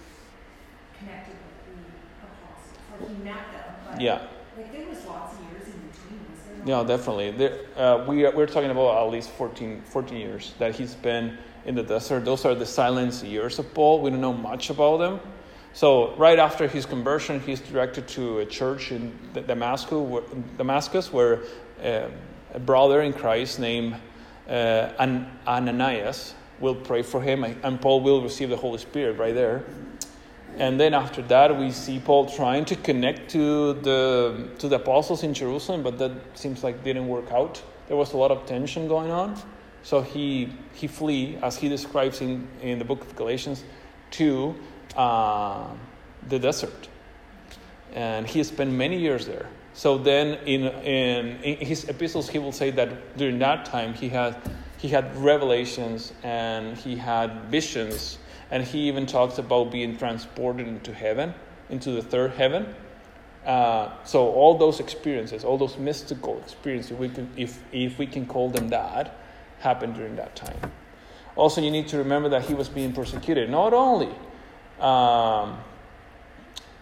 [0.98, 2.76] connected with the apostles?
[2.90, 4.20] Like he met them, but Yeah.
[4.56, 6.74] like there was lots of years in between, was there?
[6.74, 6.88] not?
[6.88, 7.30] Yeah, definitely.
[7.30, 11.38] There, uh, we are, we're talking about at least 14, 14 years that he's been
[11.64, 12.24] in the desert.
[12.24, 14.00] Those are the silence years of Paul.
[14.02, 15.20] We don't know much about them.
[15.72, 20.22] So right after his conversion, he's directed to a church in Damascus, where,
[20.58, 23.96] Damascus, where uh, a brother in Christ named
[24.48, 29.34] uh, An- Ananias will pray for him, and Paul will receive the Holy Spirit right
[29.34, 29.64] there.
[30.58, 35.22] And then after that, we see Paul trying to connect to the to the apostles
[35.22, 37.62] in Jerusalem, but that seems like didn't work out.
[37.88, 39.40] There was a lot of tension going on,
[39.82, 43.64] so he he flee, as he describes in in the book of Galatians,
[44.12, 44.54] to
[44.96, 45.68] uh,
[46.28, 46.88] the desert,
[47.94, 49.46] and he spent many years there.
[49.72, 54.08] So then, in, in in his epistles, he will say that during that time he
[54.08, 54.36] had
[54.78, 58.18] he had revelations and he had visions,
[58.50, 61.34] and he even talks about being transported into heaven,
[61.68, 62.74] into the third heaven.
[63.46, 68.26] Uh, so all those experiences, all those mystical experiences, we can, if if we can
[68.26, 69.16] call them that,
[69.60, 70.72] happened during that time.
[71.36, 74.12] Also, you need to remember that he was being persecuted, not only
[74.80, 75.58] um,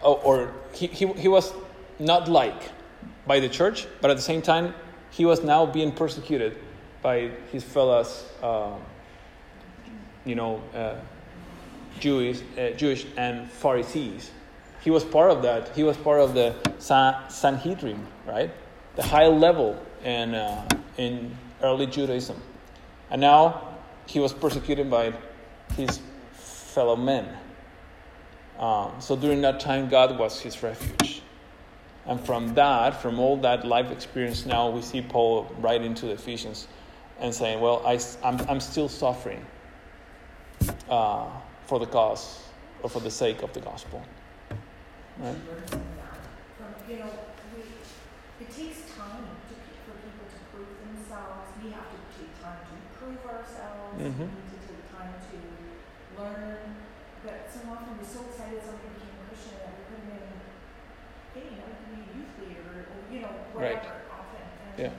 [0.01, 1.53] oh, or he, he, he was
[1.99, 2.71] not liked
[3.29, 4.73] by the church, but at the same time,
[5.11, 6.57] he was now being persecuted
[7.03, 8.73] by his fellows, uh,
[10.25, 10.95] you know, uh,
[11.99, 14.31] Jewish, uh, Jewish and Pharisees.
[14.81, 15.69] He was part of that.
[15.75, 18.49] He was part of the San- Sanhedrin, right?
[18.95, 22.41] The high level in, uh, in early Judaism.
[23.11, 25.13] And now he was persecuted by
[25.75, 25.99] his
[26.33, 27.27] fellow men.
[28.57, 31.21] Um, so during that time, God was his refuge.
[32.09, 36.13] And from that, from all that life experience, now we see Paul write into the
[36.13, 36.67] Ephesians
[37.19, 39.45] and saying, Well, I, I'm, I'm still suffering
[40.89, 41.27] uh,
[41.67, 42.41] for the cause
[42.81, 44.01] or for the sake of the gospel.
[45.19, 45.35] Right?
[46.89, 47.11] You know,
[47.53, 47.61] we,
[48.41, 49.53] it takes time to,
[49.85, 51.45] for people to prove themselves.
[51.61, 54.01] We have to take time to prove ourselves.
[54.01, 54.17] Mhm.
[54.17, 55.37] We need to take time to
[56.17, 56.73] learn.
[57.21, 60.48] But so often we're so excited somebody became a Christian that we put them in,
[61.33, 63.77] hey, you know, you can be a youth leader or, you know, Right.
[63.77, 64.43] whatever often.
[64.65, 64.93] And Yeah.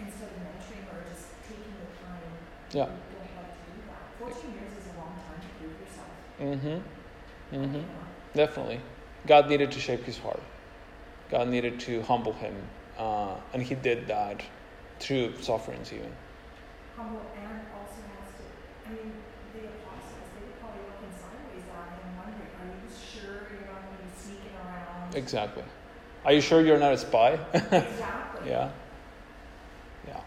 [0.00, 2.30] instead of mentoring or just taking the time,
[2.72, 2.84] Yeah.
[2.84, 4.02] we don't like to do that.
[4.18, 6.12] 14 years is a long time to prove yourself.
[6.40, 7.56] Mm hmm.
[7.56, 7.74] Mm hmm.
[7.76, 7.86] You know?
[8.34, 8.80] Definitely.
[9.26, 10.42] God needed to shape his heart.
[11.30, 12.54] God needed to humble him.
[12.98, 14.42] Uh, and he did that
[15.00, 16.12] through sufferings, even.
[16.96, 18.44] humble and also has to,
[18.86, 19.10] I mean,
[19.52, 23.82] the apostles, they were probably looking sideways at him, wondering, are you sure you're not
[23.90, 25.03] going to be sneaking around?
[25.14, 25.64] Exactly.
[26.24, 27.38] Are you sure you're not a spy?
[27.54, 28.50] Exactly.
[28.50, 28.70] yeah.
[30.06, 30.20] Yeah.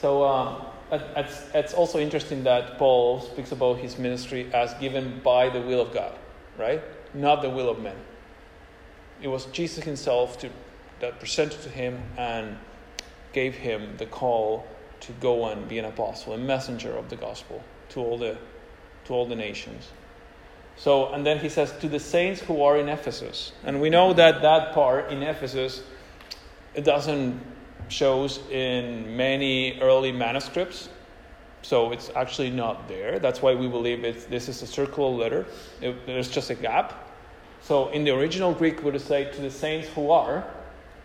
[0.00, 5.48] So um, it's, it's also interesting that Paul speaks about his ministry as given by
[5.48, 6.16] the will of God,
[6.56, 6.82] right?
[7.14, 7.96] Not the will of men.
[9.22, 10.50] It was Jesus himself to
[11.00, 12.56] that presented to him and
[13.32, 14.66] gave him the call
[15.00, 18.36] to go and be an apostle, a messenger of the gospel to all the
[19.04, 19.88] to all the nations.
[20.78, 24.12] So, and then he says to the saints who are in Ephesus, and we know
[24.12, 25.82] that that part in Ephesus
[26.74, 27.40] it doesn't
[27.88, 30.88] shows in many early manuscripts,
[31.62, 33.18] so it's actually not there.
[33.18, 35.46] That's why we believe it's, this is a circular letter.
[35.80, 37.08] It, there's just a gap.
[37.62, 40.46] So in the original Greek, we would say to the saints who are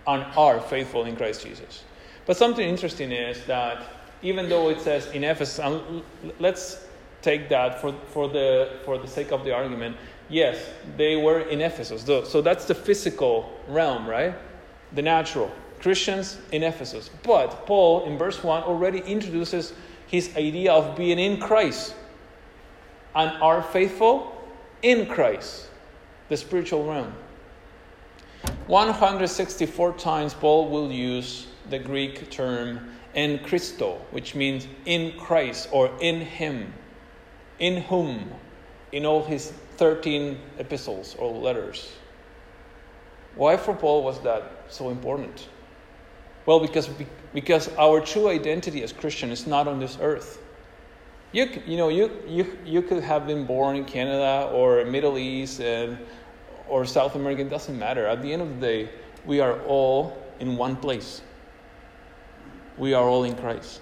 [0.06, 1.84] and are faithful in Christ Jesus.
[2.26, 3.84] But something interesting is that
[4.22, 5.60] even though it says in Ephesus,
[6.40, 6.86] let's
[7.24, 9.98] take that for, for, the, for the sake of the argument,
[10.30, 10.58] yes,
[10.98, 12.04] they were in Ephesus.
[12.30, 14.36] So that's the physical realm, right?
[14.94, 15.52] The natural.
[15.84, 17.10] Christians in Ephesus.
[17.24, 19.74] But Paul, in verse 1, already introduces
[20.08, 21.94] his idea of being in Christ
[23.16, 24.34] and are faithful
[24.82, 25.68] in Christ,
[26.30, 27.14] the spiritual realm.
[28.68, 35.92] 164 times Paul will use the Greek term en Christo, which means in Christ or
[36.00, 36.74] in Him,
[37.60, 38.32] in whom,
[38.92, 41.92] in all his 13 epistles or letters.
[43.36, 45.48] Why for Paul was that so important?
[46.46, 46.90] Well, because,
[47.34, 50.40] because our true identity as Christian is not on this earth.
[51.32, 55.60] You, you know, you, you, you could have been born in Canada or Middle East
[55.62, 55.98] and,
[56.68, 58.06] or South America, it doesn't matter.
[58.06, 58.90] At the end of the day,
[59.26, 61.22] we are all in one place.
[62.78, 63.82] We are all in Christ.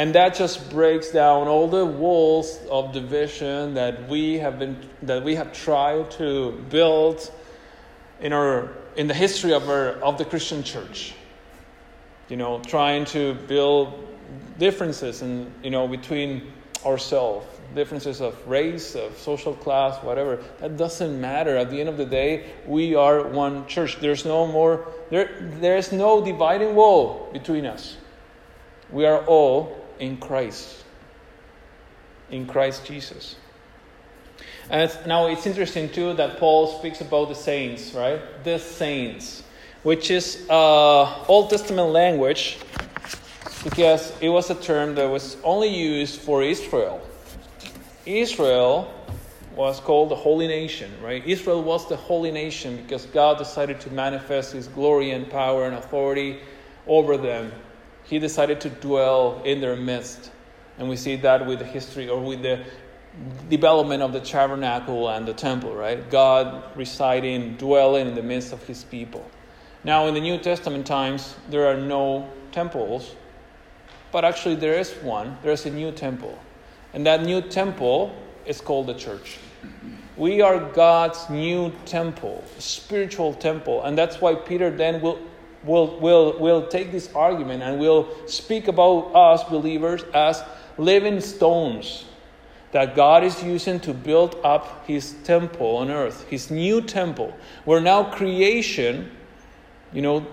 [0.00, 5.22] And that just breaks down all the walls of division that we have been that
[5.22, 7.30] we have tried to build
[8.18, 11.12] in our in the history of our of the Christian church.
[12.30, 13.92] You know, trying to build
[14.58, 16.50] differences and you know between
[16.86, 20.42] ourselves, differences of race, of social class, whatever.
[20.60, 21.58] That doesn't matter.
[21.58, 24.00] At the end of the day, we are one church.
[24.00, 25.28] There's no more there
[25.60, 27.98] there's no dividing wall between us.
[28.90, 30.84] We are all in Christ.
[32.30, 33.36] In Christ Jesus.
[34.70, 38.20] And it's, now it's interesting too that Paul speaks about the saints, right?
[38.44, 39.42] The saints,
[39.82, 42.58] which is uh, Old Testament language
[43.62, 47.00] because it was a term that was only used for Israel.
[48.06, 48.94] Israel
[49.54, 51.26] was called the holy nation, right?
[51.26, 55.74] Israel was the holy nation because God decided to manifest his glory and power and
[55.74, 56.38] authority
[56.86, 57.52] over them
[58.10, 60.32] he decided to dwell in their midst.
[60.78, 62.64] And we see that with the history or with the
[63.48, 66.10] development of the tabernacle and the temple, right?
[66.10, 69.24] God residing, dwelling in the midst of his people.
[69.84, 73.14] Now, in the New Testament times, there are no temples,
[74.10, 75.38] but actually, there is one.
[75.44, 76.36] There's a new temple.
[76.92, 78.12] And that new temple
[78.44, 79.38] is called the church.
[80.16, 83.84] We are God's new temple, spiritual temple.
[83.84, 85.20] And that's why Peter then will
[85.64, 90.42] will will will take this argument and will speak about us believers as
[90.78, 92.06] living stones
[92.72, 97.34] that God is using to build up his temple on earth, his new temple.
[97.66, 99.10] We're now creation,
[99.92, 100.26] you know,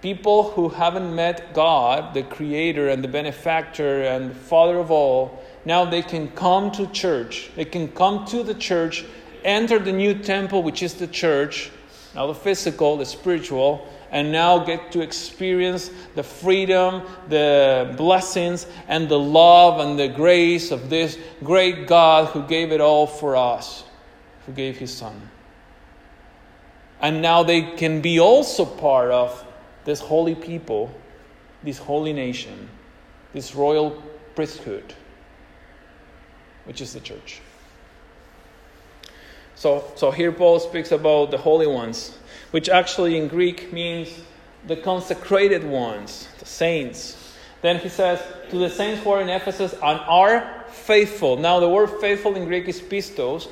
[0.00, 5.42] people who haven't met God, the creator and the benefactor and the father of all,
[5.64, 7.50] now they can come to church.
[7.56, 9.04] They can come to the church,
[9.44, 11.70] enter the new temple, which is the church,
[12.14, 19.08] now the physical, the spiritual, and now get to experience the freedom, the blessings, and
[19.08, 23.84] the love and the grace of this great God who gave it all for us,
[24.44, 25.30] who gave his Son.
[27.00, 29.44] And now they can be also part of
[29.84, 30.94] this holy people,
[31.62, 32.68] this holy nation,
[33.32, 34.02] this royal
[34.34, 34.94] priesthood,
[36.64, 37.40] which is the church.
[39.54, 42.18] So, so here Paul speaks about the holy ones
[42.52, 44.08] which actually in Greek means
[44.66, 47.34] the consecrated ones, the saints.
[47.62, 51.36] Then he says, to the saints who are in Ephesus and are faithful.
[51.36, 53.48] Now, the word faithful in Greek is pistos.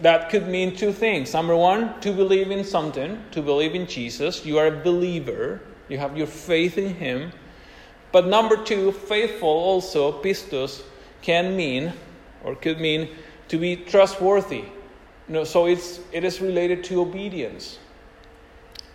[0.00, 1.32] That could mean two things.
[1.32, 4.44] Number one, to believe in something, to believe in Jesus.
[4.44, 7.32] You are a believer, you have your faith in Him.
[8.10, 10.82] But number two, faithful also, pistos,
[11.22, 11.94] can mean
[12.44, 13.08] or could mean
[13.48, 14.64] to be trustworthy.
[15.32, 17.78] Know, so it's, it is related to obedience.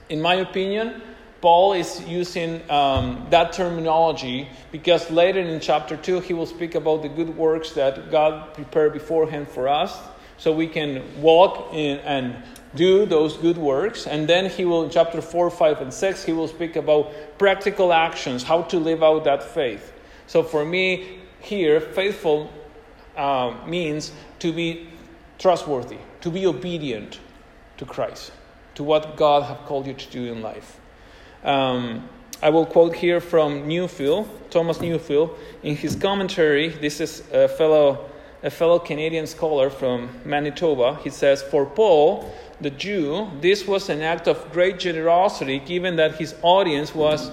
[0.08, 1.02] In my opinion,
[1.42, 7.02] Paul is using um, that terminology because later in chapter 2 he will speak about
[7.02, 9.98] the good works that God prepared beforehand for us
[10.38, 12.36] so we can walk in and
[12.76, 14.06] do those good works.
[14.06, 17.92] And then he will, in chapter 4, 5, and 6, he will speak about practical
[17.92, 19.92] actions, how to live out that faith.
[20.28, 22.54] So for me, here, faithful
[23.16, 24.88] uh, means to be
[25.40, 27.20] trustworthy, to be obedient
[27.78, 28.32] to Christ
[28.78, 30.80] to what God have called you to do in life.
[31.44, 32.08] Um,
[32.44, 36.70] I will quote here from Neufeld, Thomas Neufeld, in his commentary.
[36.70, 38.08] This is a fellow,
[38.44, 41.00] a fellow Canadian scholar from Manitoba.
[41.04, 46.16] He says, For Paul, the Jew, this was an act of great generosity, given that
[46.16, 47.32] his audience was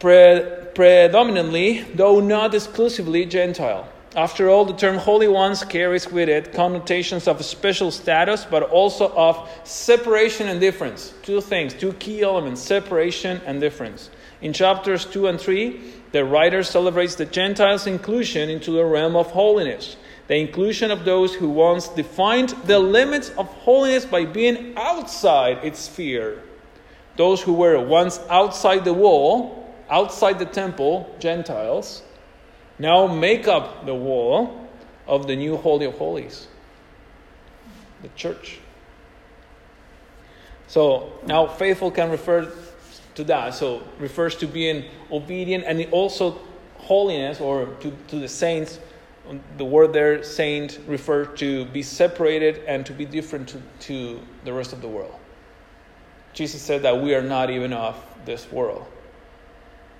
[0.00, 0.42] pre-
[0.74, 3.88] predominantly, though not exclusively, Gentile.
[4.16, 9.12] After all, the term holy ones carries with it connotations of special status, but also
[9.12, 11.14] of separation and difference.
[11.22, 14.10] Two things, two key elements separation and difference.
[14.42, 15.80] In chapters 2 and 3,
[16.10, 19.96] the writer celebrates the Gentiles' inclusion into the realm of holiness,
[20.26, 25.78] the inclusion of those who once defined the limits of holiness by being outside its
[25.78, 26.42] sphere.
[27.16, 32.02] Those who were once outside the wall, outside the temple, Gentiles
[32.80, 34.66] now make up the wall
[35.06, 36.48] of the new Holy of Holies,
[38.00, 38.58] the church.
[40.66, 42.50] So now faithful can refer
[43.16, 43.54] to that.
[43.54, 46.40] So refers to being obedient and also
[46.78, 48.78] holiness or to, to the saints.
[49.58, 54.54] The word there, saint, refers to be separated and to be different to, to the
[54.54, 55.14] rest of the world.
[56.32, 58.86] Jesus said that we are not even of this world.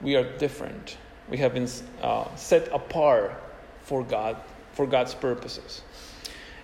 [0.00, 0.96] We are different
[1.30, 1.68] we have been
[2.02, 3.32] uh, set apart
[3.82, 4.36] for God,
[4.72, 5.82] for God's purposes.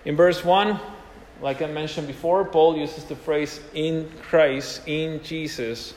[0.05, 0.79] In verse 1,
[1.41, 5.93] like I mentioned before, Paul uses the phrase in Christ, in Jesus,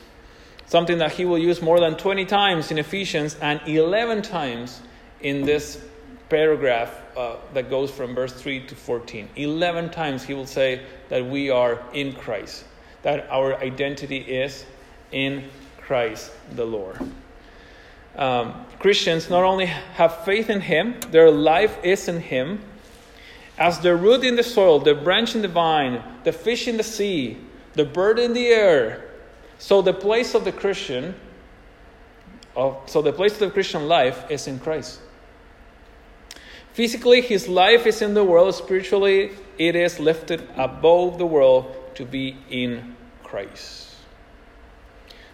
[0.67, 4.81] something that he will use more than 20 times in Ephesians and 11 times
[5.21, 5.83] in this
[6.29, 9.29] paragraph uh, that goes from verse 3 to 14.
[9.35, 12.65] 11 times he will say that we are in Christ,
[13.03, 14.65] that our identity is
[15.11, 15.49] in
[15.81, 17.01] Christ the Lord
[18.17, 22.61] um, Christians not only have faith in Him, their life is in Him.
[23.59, 26.83] As the root in the soil, the branch in the vine, the fish in the
[26.83, 27.37] sea,
[27.75, 29.05] the bird in the air,
[29.59, 31.15] so the place of the Christian,
[32.57, 35.01] of, so the place of the Christian life is in Christ.
[36.73, 38.55] Physically, his life is in the world.
[38.55, 43.90] Spiritually, it is lifted above the world to be in Christ.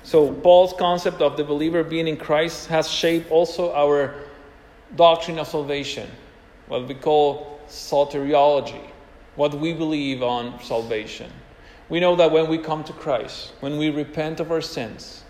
[0.06, 4.14] So, Paul's concept of the believer being in Christ has shaped also our
[4.94, 6.08] doctrine of salvation,
[6.68, 8.88] what we call soteriology,
[9.34, 11.28] what we believe on salvation.
[11.88, 15.24] We know that when we come to Christ, when we repent of our sins,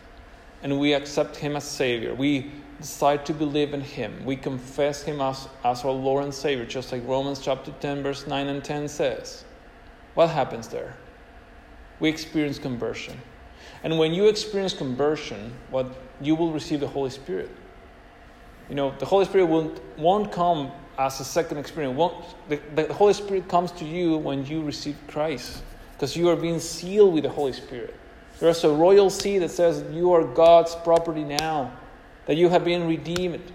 [0.62, 5.22] and we accept Him as Savior, we decide to believe in Him, we confess Him
[5.22, 8.88] as, as our Lord and Savior, just like Romans chapter 10, verse 9 and 10
[8.88, 9.42] says.
[10.12, 10.94] What happens there?
[11.98, 13.18] We experience conversion.
[13.86, 15.86] And when you experience conversion, what
[16.20, 17.48] you will receive the Holy Spirit.
[18.68, 21.96] You know, the Holy Spirit won't, won't come as a second experience.
[21.96, 25.62] Won't, the, the Holy Spirit comes to you when you receive Christ
[25.92, 27.94] because you are being sealed with the Holy Spirit.
[28.40, 31.70] There's a royal seal that says you are God's property now,
[32.26, 33.52] that you have been redeemed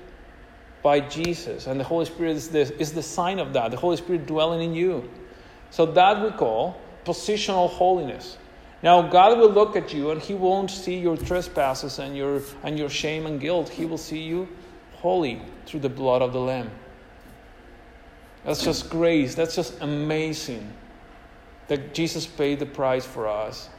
[0.82, 1.68] by Jesus.
[1.68, 4.62] And the Holy Spirit is the, is the sign of that, the Holy Spirit dwelling
[4.62, 5.10] in you.
[5.72, 8.38] So that we call positional holiness.
[8.84, 12.78] Now, God will look at you and He won't see your trespasses and your, and
[12.78, 13.70] your shame and guilt.
[13.70, 14.48] He will see you
[14.94, 16.72] holy through the blood of the Lamb.
[18.44, 19.36] That's just grace.
[19.36, 20.74] That's just amazing
[21.68, 23.70] that Jesus paid the price for us.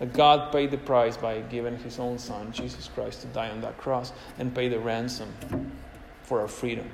[0.00, 3.60] That God paid the price by giving His own Son, Jesus Christ, to die on
[3.62, 5.32] that cross and pay the ransom
[6.22, 6.88] for our freedom.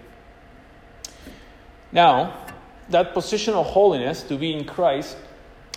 [1.92, 2.46] Now,
[2.90, 5.16] that position of holiness, to be in Christ,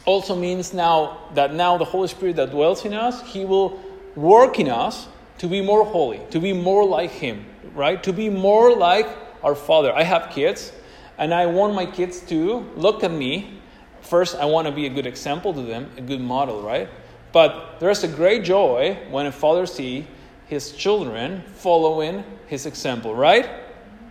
[0.07, 3.79] also means now that now the Holy Spirit that dwells in us, He will
[4.15, 7.45] work in us to be more holy, to be more like Him,
[7.75, 8.01] right?
[8.03, 9.05] To be more like
[9.43, 9.93] our Father.
[9.93, 10.71] I have kids,
[11.17, 13.59] and I want my kids to look at me.
[14.01, 16.89] First, I want to be a good example to them, a good model, right?
[17.33, 20.05] But there's a great joy when a father sees
[20.47, 23.49] his children following his example, right?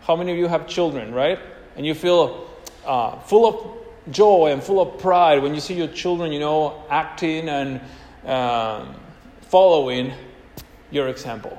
[0.03, 1.39] How many of you have children, right?
[1.75, 2.51] And you feel
[2.85, 6.85] uh, full of joy and full of pride when you see your children, you know,
[6.89, 7.81] acting and
[8.25, 8.95] um,
[9.43, 10.13] following
[10.91, 11.57] your example.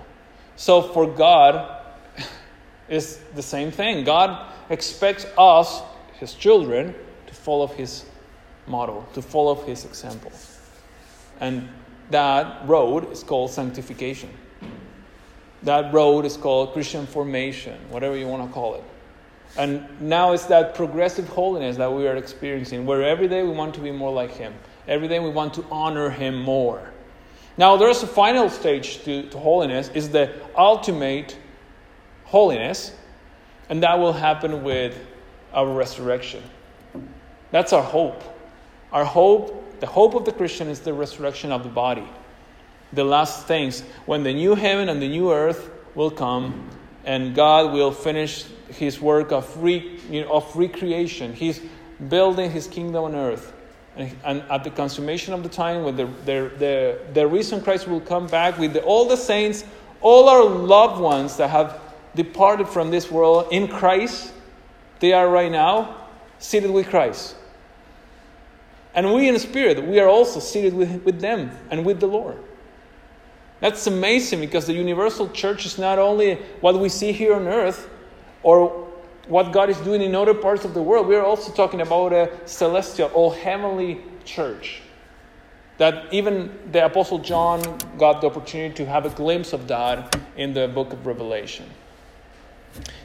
[0.55, 1.81] So for God,
[2.89, 4.03] it's the same thing.
[4.03, 5.81] God expects us,
[6.13, 6.95] His children,
[7.27, 8.05] to follow His
[8.65, 10.31] model, to follow His example.
[11.39, 11.69] And
[12.09, 14.29] that road is called sanctification.
[15.63, 18.83] That road is called Christian formation, whatever you want to call it.
[19.57, 23.73] And now it's that progressive holiness that we are experiencing, where every day we want
[23.75, 24.53] to be more like Him.
[24.87, 26.91] Every day we want to honor Him more.
[27.57, 31.37] Now, there's a final stage to, to holiness, is the ultimate
[32.25, 32.93] holiness,
[33.69, 34.97] and that will happen with
[35.53, 36.43] our resurrection.
[37.51, 38.21] That's our hope.
[38.91, 42.07] Our hope the hope of the Christian is the resurrection of the body.
[42.93, 46.69] The last things, when the new heaven and the new earth will come,
[47.07, 51.33] and God will finish his work of, re, you know, of recreation.
[51.33, 51.61] He's
[52.09, 53.53] building his kingdom on earth.
[53.95, 57.87] And, and at the consummation of the time, when the, the, the, the risen Christ
[57.87, 59.63] will come back with the, all the saints,
[60.01, 61.79] all our loved ones that have
[62.13, 64.33] departed from this world in Christ,
[64.99, 67.37] they are right now seated with Christ.
[68.93, 72.37] And we in spirit, we are also seated with, with them and with the Lord.
[73.59, 77.89] That's amazing because the universal church is not only what we see here on earth
[78.43, 78.87] or
[79.27, 82.13] what God is doing in other parts of the world, we are also talking about
[82.13, 84.81] a celestial or heavenly church.
[85.79, 87.61] That even the Apostle John
[87.97, 91.65] got the opportunity to have a glimpse of that in the book of Revelation.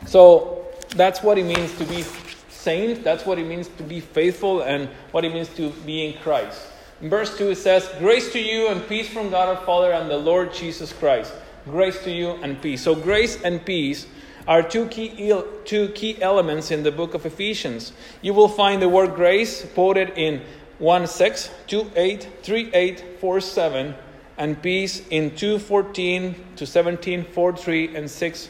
[0.07, 2.05] So that's what it means to be
[2.49, 6.19] saint, that's what it means to be faithful, and what it means to be in
[6.21, 6.69] Christ.
[7.03, 10.17] Verse 2, it says, Grace to you and peace from God our Father and the
[10.17, 11.33] Lord Jesus Christ.
[11.65, 12.83] Grace to you and peace.
[12.83, 14.07] So, grace and peace
[14.47, 15.35] are two key,
[15.65, 17.93] two key elements in the book of Ephesians.
[18.21, 20.43] You will find the word grace quoted in
[20.79, 23.95] 1 6, 2 8, 3 8, 4 7,
[24.39, 28.49] and peace in 2 14 to 17, 4 3, and 6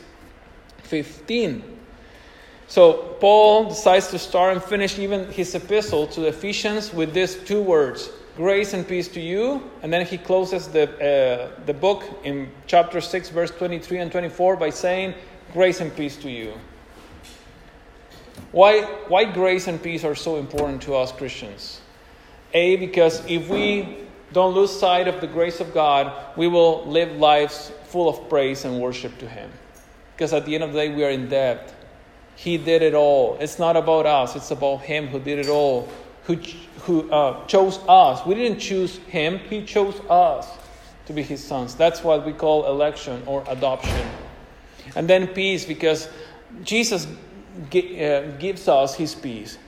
[0.82, 1.62] 15.
[2.68, 7.36] So Paul decides to start and finish even his epistle to the Ephesians with these
[7.36, 9.70] two words grace and peace to you.
[9.82, 14.56] And then he closes the, uh, the book in chapter 6, verse 23 and 24
[14.56, 15.14] by saying,
[15.52, 16.54] Grace and peace to you.
[18.52, 21.80] Why, why grace and peace are so important to us Christians?
[22.54, 23.96] A, because if we
[24.32, 28.64] don't lose sight of the grace of God, we will live lives full of praise
[28.64, 29.50] and worship to Him.
[30.14, 31.74] Because at the end of the day, we are in debt.
[32.36, 33.36] He did it all.
[33.40, 35.88] It's not about us, it's about Him who did it all,
[36.24, 36.36] who,
[36.82, 38.24] who uh, chose us.
[38.26, 40.48] We didn't choose Him, He chose us
[41.06, 41.74] to be His sons.
[41.74, 44.06] That's what we call election or adoption.
[44.94, 46.08] And then peace, because
[46.62, 49.58] Jesus uh, gives us His peace,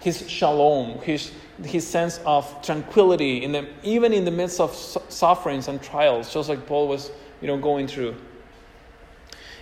[0.00, 1.32] His shalom, His,
[1.64, 6.48] his sense of tranquility, in the, even in the midst of sufferings and trials, just
[6.48, 7.10] like Paul was
[7.40, 8.16] you know, going through.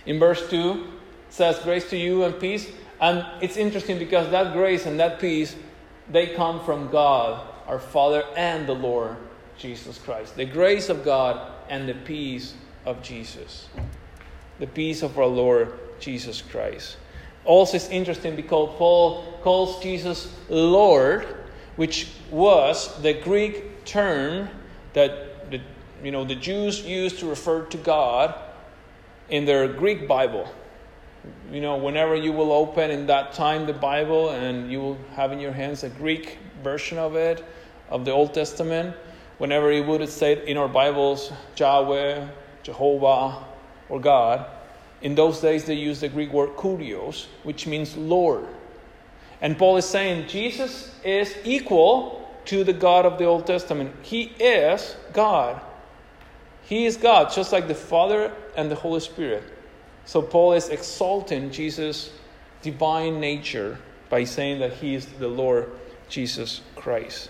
[0.05, 0.87] In verse 2,
[1.29, 2.69] says, Grace to you and peace.
[3.01, 5.55] And it's interesting because that grace and that peace,
[6.09, 9.17] they come from God, our Father, and the Lord
[9.57, 10.35] Jesus Christ.
[10.35, 12.53] The grace of God and the peace
[12.85, 13.67] of Jesus
[14.59, 16.97] the peace of our Lord Jesus Christ.
[17.45, 21.25] Also, it's interesting because Paul calls Jesus Lord,
[21.75, 24.47] which was the Greek term
[24.93, 25.59] that the,
[26.03, 28.35] you know, the Jews used to refer to God
[29.29, 30.49] in their Greek Bible.
[31.51, 35.31] You know, whenever you will open in that time the Bible and you will have
[35.31, 37.45] in your hands a Greek version of it,
[37.89, 38.95] of the Old Testament,
[39.37, 42.27] whenever it would say in our Bibles, Yahweh,
[42.63, 43.43] Jehovah,
[43.89, 44.45] or God.
[45.01, 48.47] In those days, they used the Greek word kurios, which means Lord.
[49.41, 53.93] And Paul is saying Jesus is equal to the God of the Old Testament.
[54.01, 55.61] He is God.
[56.63, 59.43] He is God, just like the Father and the Holy Spirit.
[60.05, 62.11] So Paul is exalting Jesus'
[62.61, 63.77] divine nature
[64.09, 65.69] by saying that he is the Lord
[66.09, 67.29] Jesus Christ.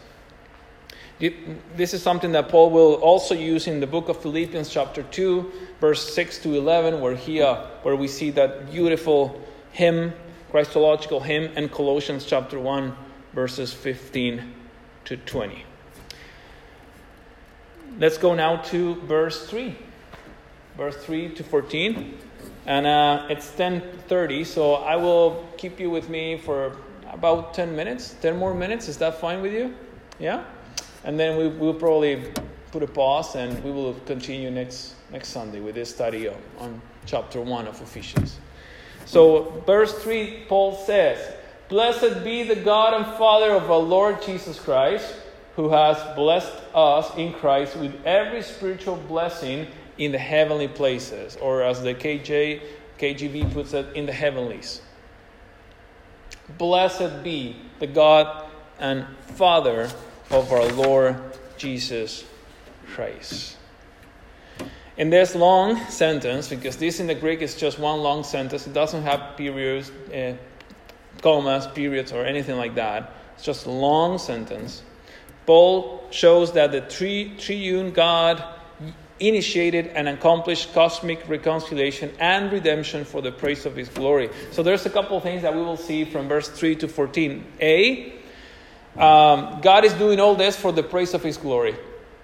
[1.19, 5.51] This is something that Paul will also use in the book of Philippians, chapter 2,
[5.79, 9.39] verse 6 to 11, where, he, uh, where we see that beautiful
[9.71, 10.13] hymn,
[10.51, 12.93] Christological hymn, and Colossians, chapter 1,
[13.33, 14.53] verses 15
[15.05, 15.63] to 20.
[17.99, 19.77] Let's go now to verse 3.
[20.75, 22.17] Verse 3 to 14.
[22.65, 26.77] And uh, it's 10.30, so I will keep you with me for
[27.11, 28.15] about 10 minutes.
[28.21, 29.75] 10 more minutes, is that fine with you?
[30.19, 30.45] Yeah?
[31.03, 32.31] And then we will probably
[32.71, 36.81] put a pause and we will continue next, next Sunday with this study on, on
[37.05, 38.39] chapter 1 of Ephesians.
[39.05, 41.33] So, verse 3, Paul says,
[41.67, 45.13] Blessed be the God and Father of our Lord Jesus Christ,
[45.55, 51.63] who has blessed us in Christ with every spiritual blessing in the heavenly places, or
[51.63, 52.61] as the KJ,
[52.99, 54.81] KJV puts it, in the heavenlies.
[56.57, 58.47] Blessed be the God
[58.79, 59.89] and Father
[60.29, 61.21] of our Lord
[61.57, 62.25] Jesus
[62.87, 63.57] Christ.
[64.97, 68.73] In this long sentence, because this in the Greek is just one long sentence, it
[68.73, 70.35] doesn't have periods, uh,
[71.21, 73.11] commas, periods, or anything like that.
[73.35, 74.83] It's just a long sentence.
[75.45, 78.43] Paul shows that the tri- triune God
[79.19, 84.29] initiated and accomplished cosmic reconciliation and redemption for the praise of his glory.
[84.51, 87.45] So there's a couple of things that we will see from verse 3 to 14.
[87.61, 88.13] A,
[88.97, 91.75] Um, God is doing all this for the praise of His glory.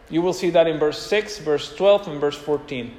[0.09, 2.95] You will see that in verse 6, verse 12, and verse 14.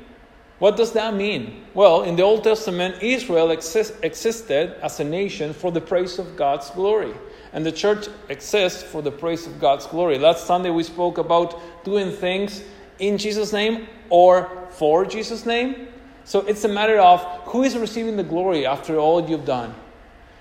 [0.59, 1.64] What does that mean?
[1.72, 6.36] Well, in the Old Testament, Israel exist, existed as a nation for the praise of
[6.36, 7.14] God's glory.
[7.53, 10.18] And the church exists for the praise of God's glory.
[10.18, 12.62] Last Sunday we spoke about doing things
[13.01, 15.88] in Jesus' name or for Jesus' name.
[16.24, 19.74] So it's a matter of who is receiving the glory after all you've done.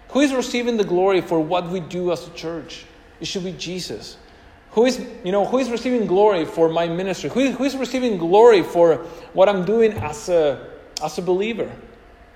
[0.10, 2.86] Who is receiving the glory for what we do as a church?
[3.20, 4.18] It should be Jesus.
[4.72, 7.30] Who is, you know, who is receiving glory for my ministry?
[7.30, 8.98] Who is, who is receiving glory for
[9.34, 10.68] what I'm doing as a,
[11.02, 11.72] as a believer?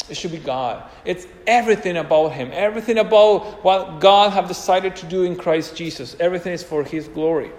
[0.10, 0.84] It should be God.
[1.06, 6.16] It's everything about Him, everything about what God have decided to do in Christ Jesus.
[6.20, 7.52] Everything is for His glory.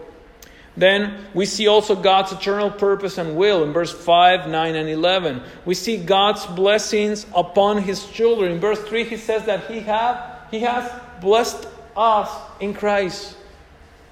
[0.77, 5.43] Then we see also God's eternal purpose and will in verse 5, 9, and 11.
[5.65, 8.53] We see God's blessings upon His children.
[8.53, 13.37] In verse 3, He says that He, have, he has blessed us in Christ,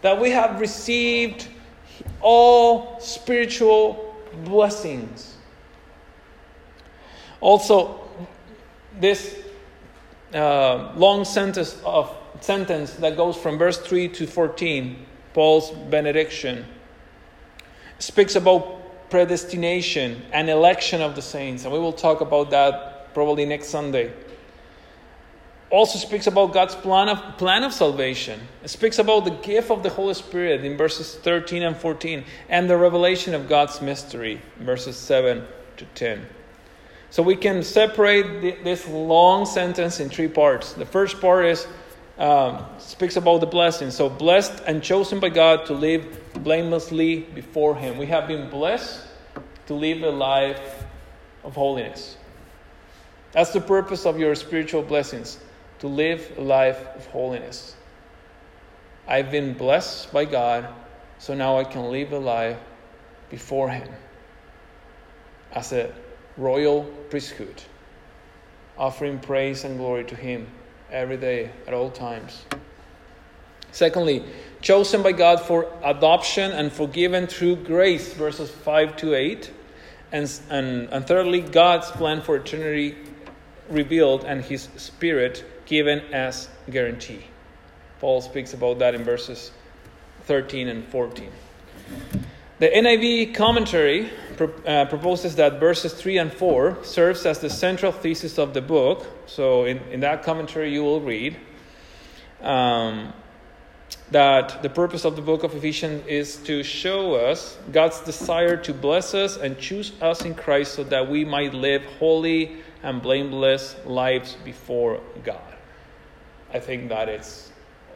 [0.03, 1.49] that we have received
[2.21, 5.37] all spiritual blessings.
[7.41, 8.01] Also,
[9.01, 9.37] this
[10.33, 16.67] uh, long sentence of sentence that goes from verse 3 to 14 Paul's benediction,
[17.99, 23.45] speaks about predestination and election of the saints, and we will talk about that probably
[23.45, 24.13] next Sunday.
[25.71, 28.41] Also speaks about God's plan of, plan of salvation.
[28.63, 32.69] It speaks about the gift of the Holy Spirit in verses 13 and 14, and
[32.69, 35.47] the revelation of God's mystery, verses 7
[35.79, 36.27] to 10.
[37.11, 40.73] So we can separate this long sentence in three parts.
[40.73, 41.67] The first part is
[42.23, 43.91] um, speaks about the blessing.
[43.91, 47.99] So, blessed and chosen by God to live blamelessly before Him.
[47.99, 49.05] We have been blessed
[49.67, 50.85] to live a life
[51.43, 52.17] of holiness.
[53.33, 55.39] That's the purpose of your spiritual blessings
[55.81, 57.75] to live a life of holiness.
[59.09, 60.69] I've been blessed by God,
[61.19, 62.59] so now I can live a life
[63.31, 63.89] before Him
[65.51, 65.93] as a
[66.37, 67.65] royal priesthood,
[68.79, 70.47] offering praise and glory to Him
[70.93, 72.45] every day, at all times.
[73.73, 74.23] Secondly,
[74.61, 79.51] chosen by God for adoption and forgiven through grace, verses 5 to 8.
[80.13, 82.97] And, and, and thirdly, God's plan for eternity
[83.71, 87.25] revealed and his spirit given as guarantee.
[87.99, 89.53] Paul speaks about that in verses
[90.25, 91.31] 13 and 14.
[92.63, 94.09] The NIV commentary
[94.39, 99.05] uh, proposes that verses 3 and 4 serves as the central thesis of the book.
[99.27, 101.37] So, in, in that commentary, you will read
[102.41, 103.15] um,
[104.13, 108.73] that the purpose of the book of Ephesians is to show us God's desire to
[108.73, 113.75] bless us and choose us in Christ so that we might live holy and blameless
[113.87, 115.53] lives before God.
[116.55, 117.51] I think that it's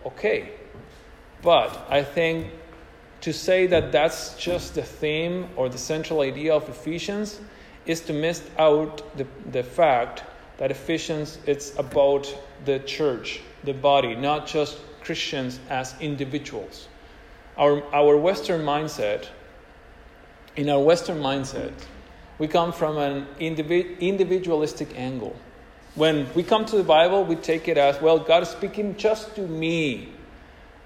[0.04, 0.54] okay.
[1.40, 2.48] But I think
[3.26, 7.40] to say that that's just the theme or the central idea of Ephesians
[7.84, 10.22] is to miss out the, the fact
[10.58, 12.32] that Ephesians it's about
[12.66, 16.86] the church, the body, not just Christians as individuals.
[17.58, 19.26] Our, our Western mindset,
[20.54, 21.72] in our Western mindset,
[22.38, 25.34] we come from an individ, individualistic angle.
[25.96, 29.34] When we come to the Bible, we take it as, well, God is speaking just
[29.34, 30.12] to me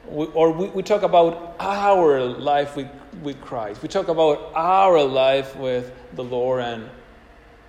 [0.08, 2.88] we, or we, we talk about our life with,
[3.22, 3.82] with Christ.
[3.82, 6.88] We talk about our life with the Lord, and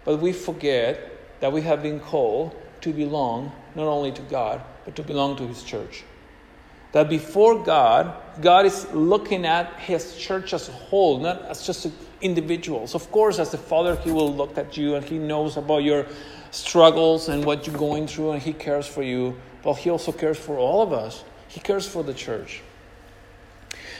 [0.04, 1.12] but we forget
[1.42, 5.48] that we have been called to belong not only to God, but to belong to
[5.48, 6.04] His church.
[6.92, 11.88] That before God, God is looking at His church as a whole, not as just
[12.22, 12.96] individuals.
[12.96, 16.06] Of course, as the Father, He will look at you and He knows about your
[16.52, 19.40] struggles and what you're going through, and He cares for you.
[19.64, 21.24] But He also cares for all of us.
[21.52, 22.62] He cares for the church.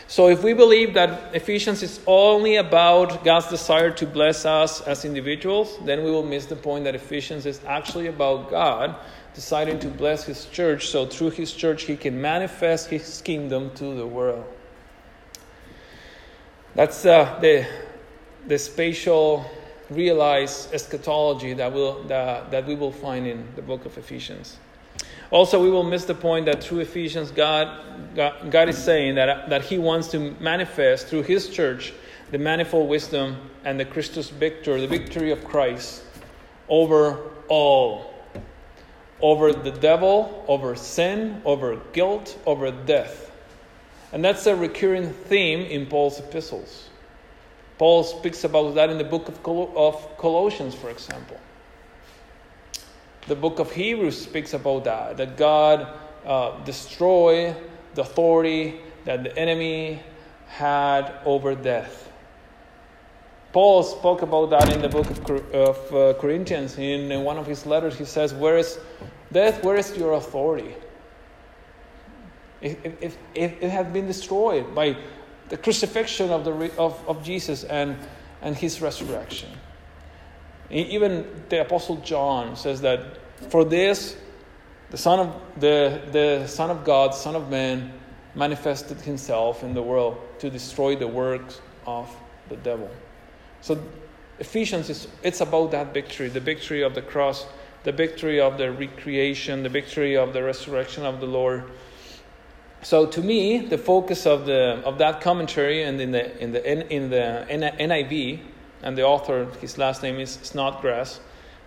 [0.08, 5.04] So, if we believe that Ephesians is only about God's desire to bless us as
[5.04, 8.96] individuals, then we will miss the point that Ephesians is actually about God
[9.34, 13.96] deciding to bless His church so through His church He can manifest His kingdom to
[13.96, 14.46] the world.
[16.76, 17.68] That's uh, the,
[18.48, 19.46] the spatial
[19.90, 24.58] realized eschatology that, will, that, that we will find in the book of Ephesians.
[25.32, 27.80] Also, we will miss the point that through Ephesians, God,
[28.16, 31.94] God, God, is saying that, that He wants to manifest through His church
[32.32, 36.04] the manifold wisdom and the Christus victor, the victory of Christ
[36.68, 38.14] over all.
[39.22, 43.32] Over the devil, over sin, over guilt, over death.
[44.12, 46.90] And that's a recurring theme in Paul's epistles.
[47.78, 51.40] Paul speaks about that in the book of, Col- of Colossians, for example
[53.28, 55.88] the book of Hebrews speaks about that, that God
[56.26, 60.02] uh, the authority that the enemy
[60.48, 62.12] had over death.
[63.54, 66.78] Paul spoke about that in the book of, of uh, Corinthians.
[66.78, 68.80] In, in one of his letters, he says, Where is
[69.32, 69.64] death?
[69.64, 70.74] Where is your authority?
[72.62, 74.96] It had been destroyed by
[75.50, 77.98] the crucifixion of, the, of, of Jesus and,
[78.42, 79.50] and his resurrection.
[80.72, 83.18] Even the Apostle John says that
[83.50, 84.16] for this,
[84.90, 87.94] the Son of, the, the Son of God, Son of Man,
[88.36, 92.10] manifested himself in the world to destroy the works of
[92.50, 92.90] the devil.
[93.62, 93.82] So
[94.40, 97.46] Ephesians is it's about that victory, the victory of the cross,
[97.84, 101.64] the victory of the recreation, the victory of the resurrection of the Lord.
[102.82, 106.94] So to me, the focus of the of that commentary and in the in the
[106.94, 108.40] in the NIV
[108.84, 111.20] and the author, his last name is Snodgrass.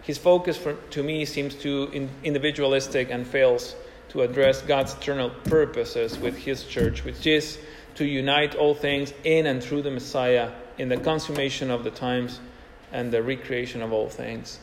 [0.03, 3.75] His focus for, to me seems too in, individualistic and fails
[4.15, 7.59] to address God's eternal purposes with His church, which is
[7.97, 12.39] to unite all things in and through the Messiah in the consummation of the times
[12.93, 14.61] and the recreation of all things.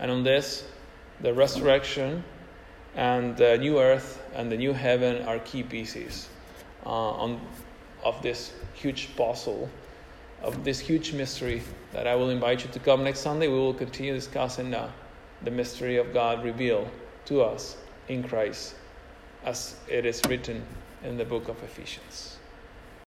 [0.00, 0.64] And on this,
[1.20, 2.24] the resurrection
[2.96, 6.28] and the new earth and the new heaven are key pieces
[6.84, 7.40] uh, on,
[8.04, 9.70] of this huge puzzle,
[10.42, 11.62] of this huge mystery
[11.92, 13.48] that I will invite you to come next Sunday.
[13.48, 14.90] We will continue discussing uh,
[15.42, 16.88] the mystery of God revealed
[17.26, 17.76] to us
[18.08, 18.74] in Christ,
[19.44, 20.64] as it is written
[21.04, 22.31] in the book of Ephesians.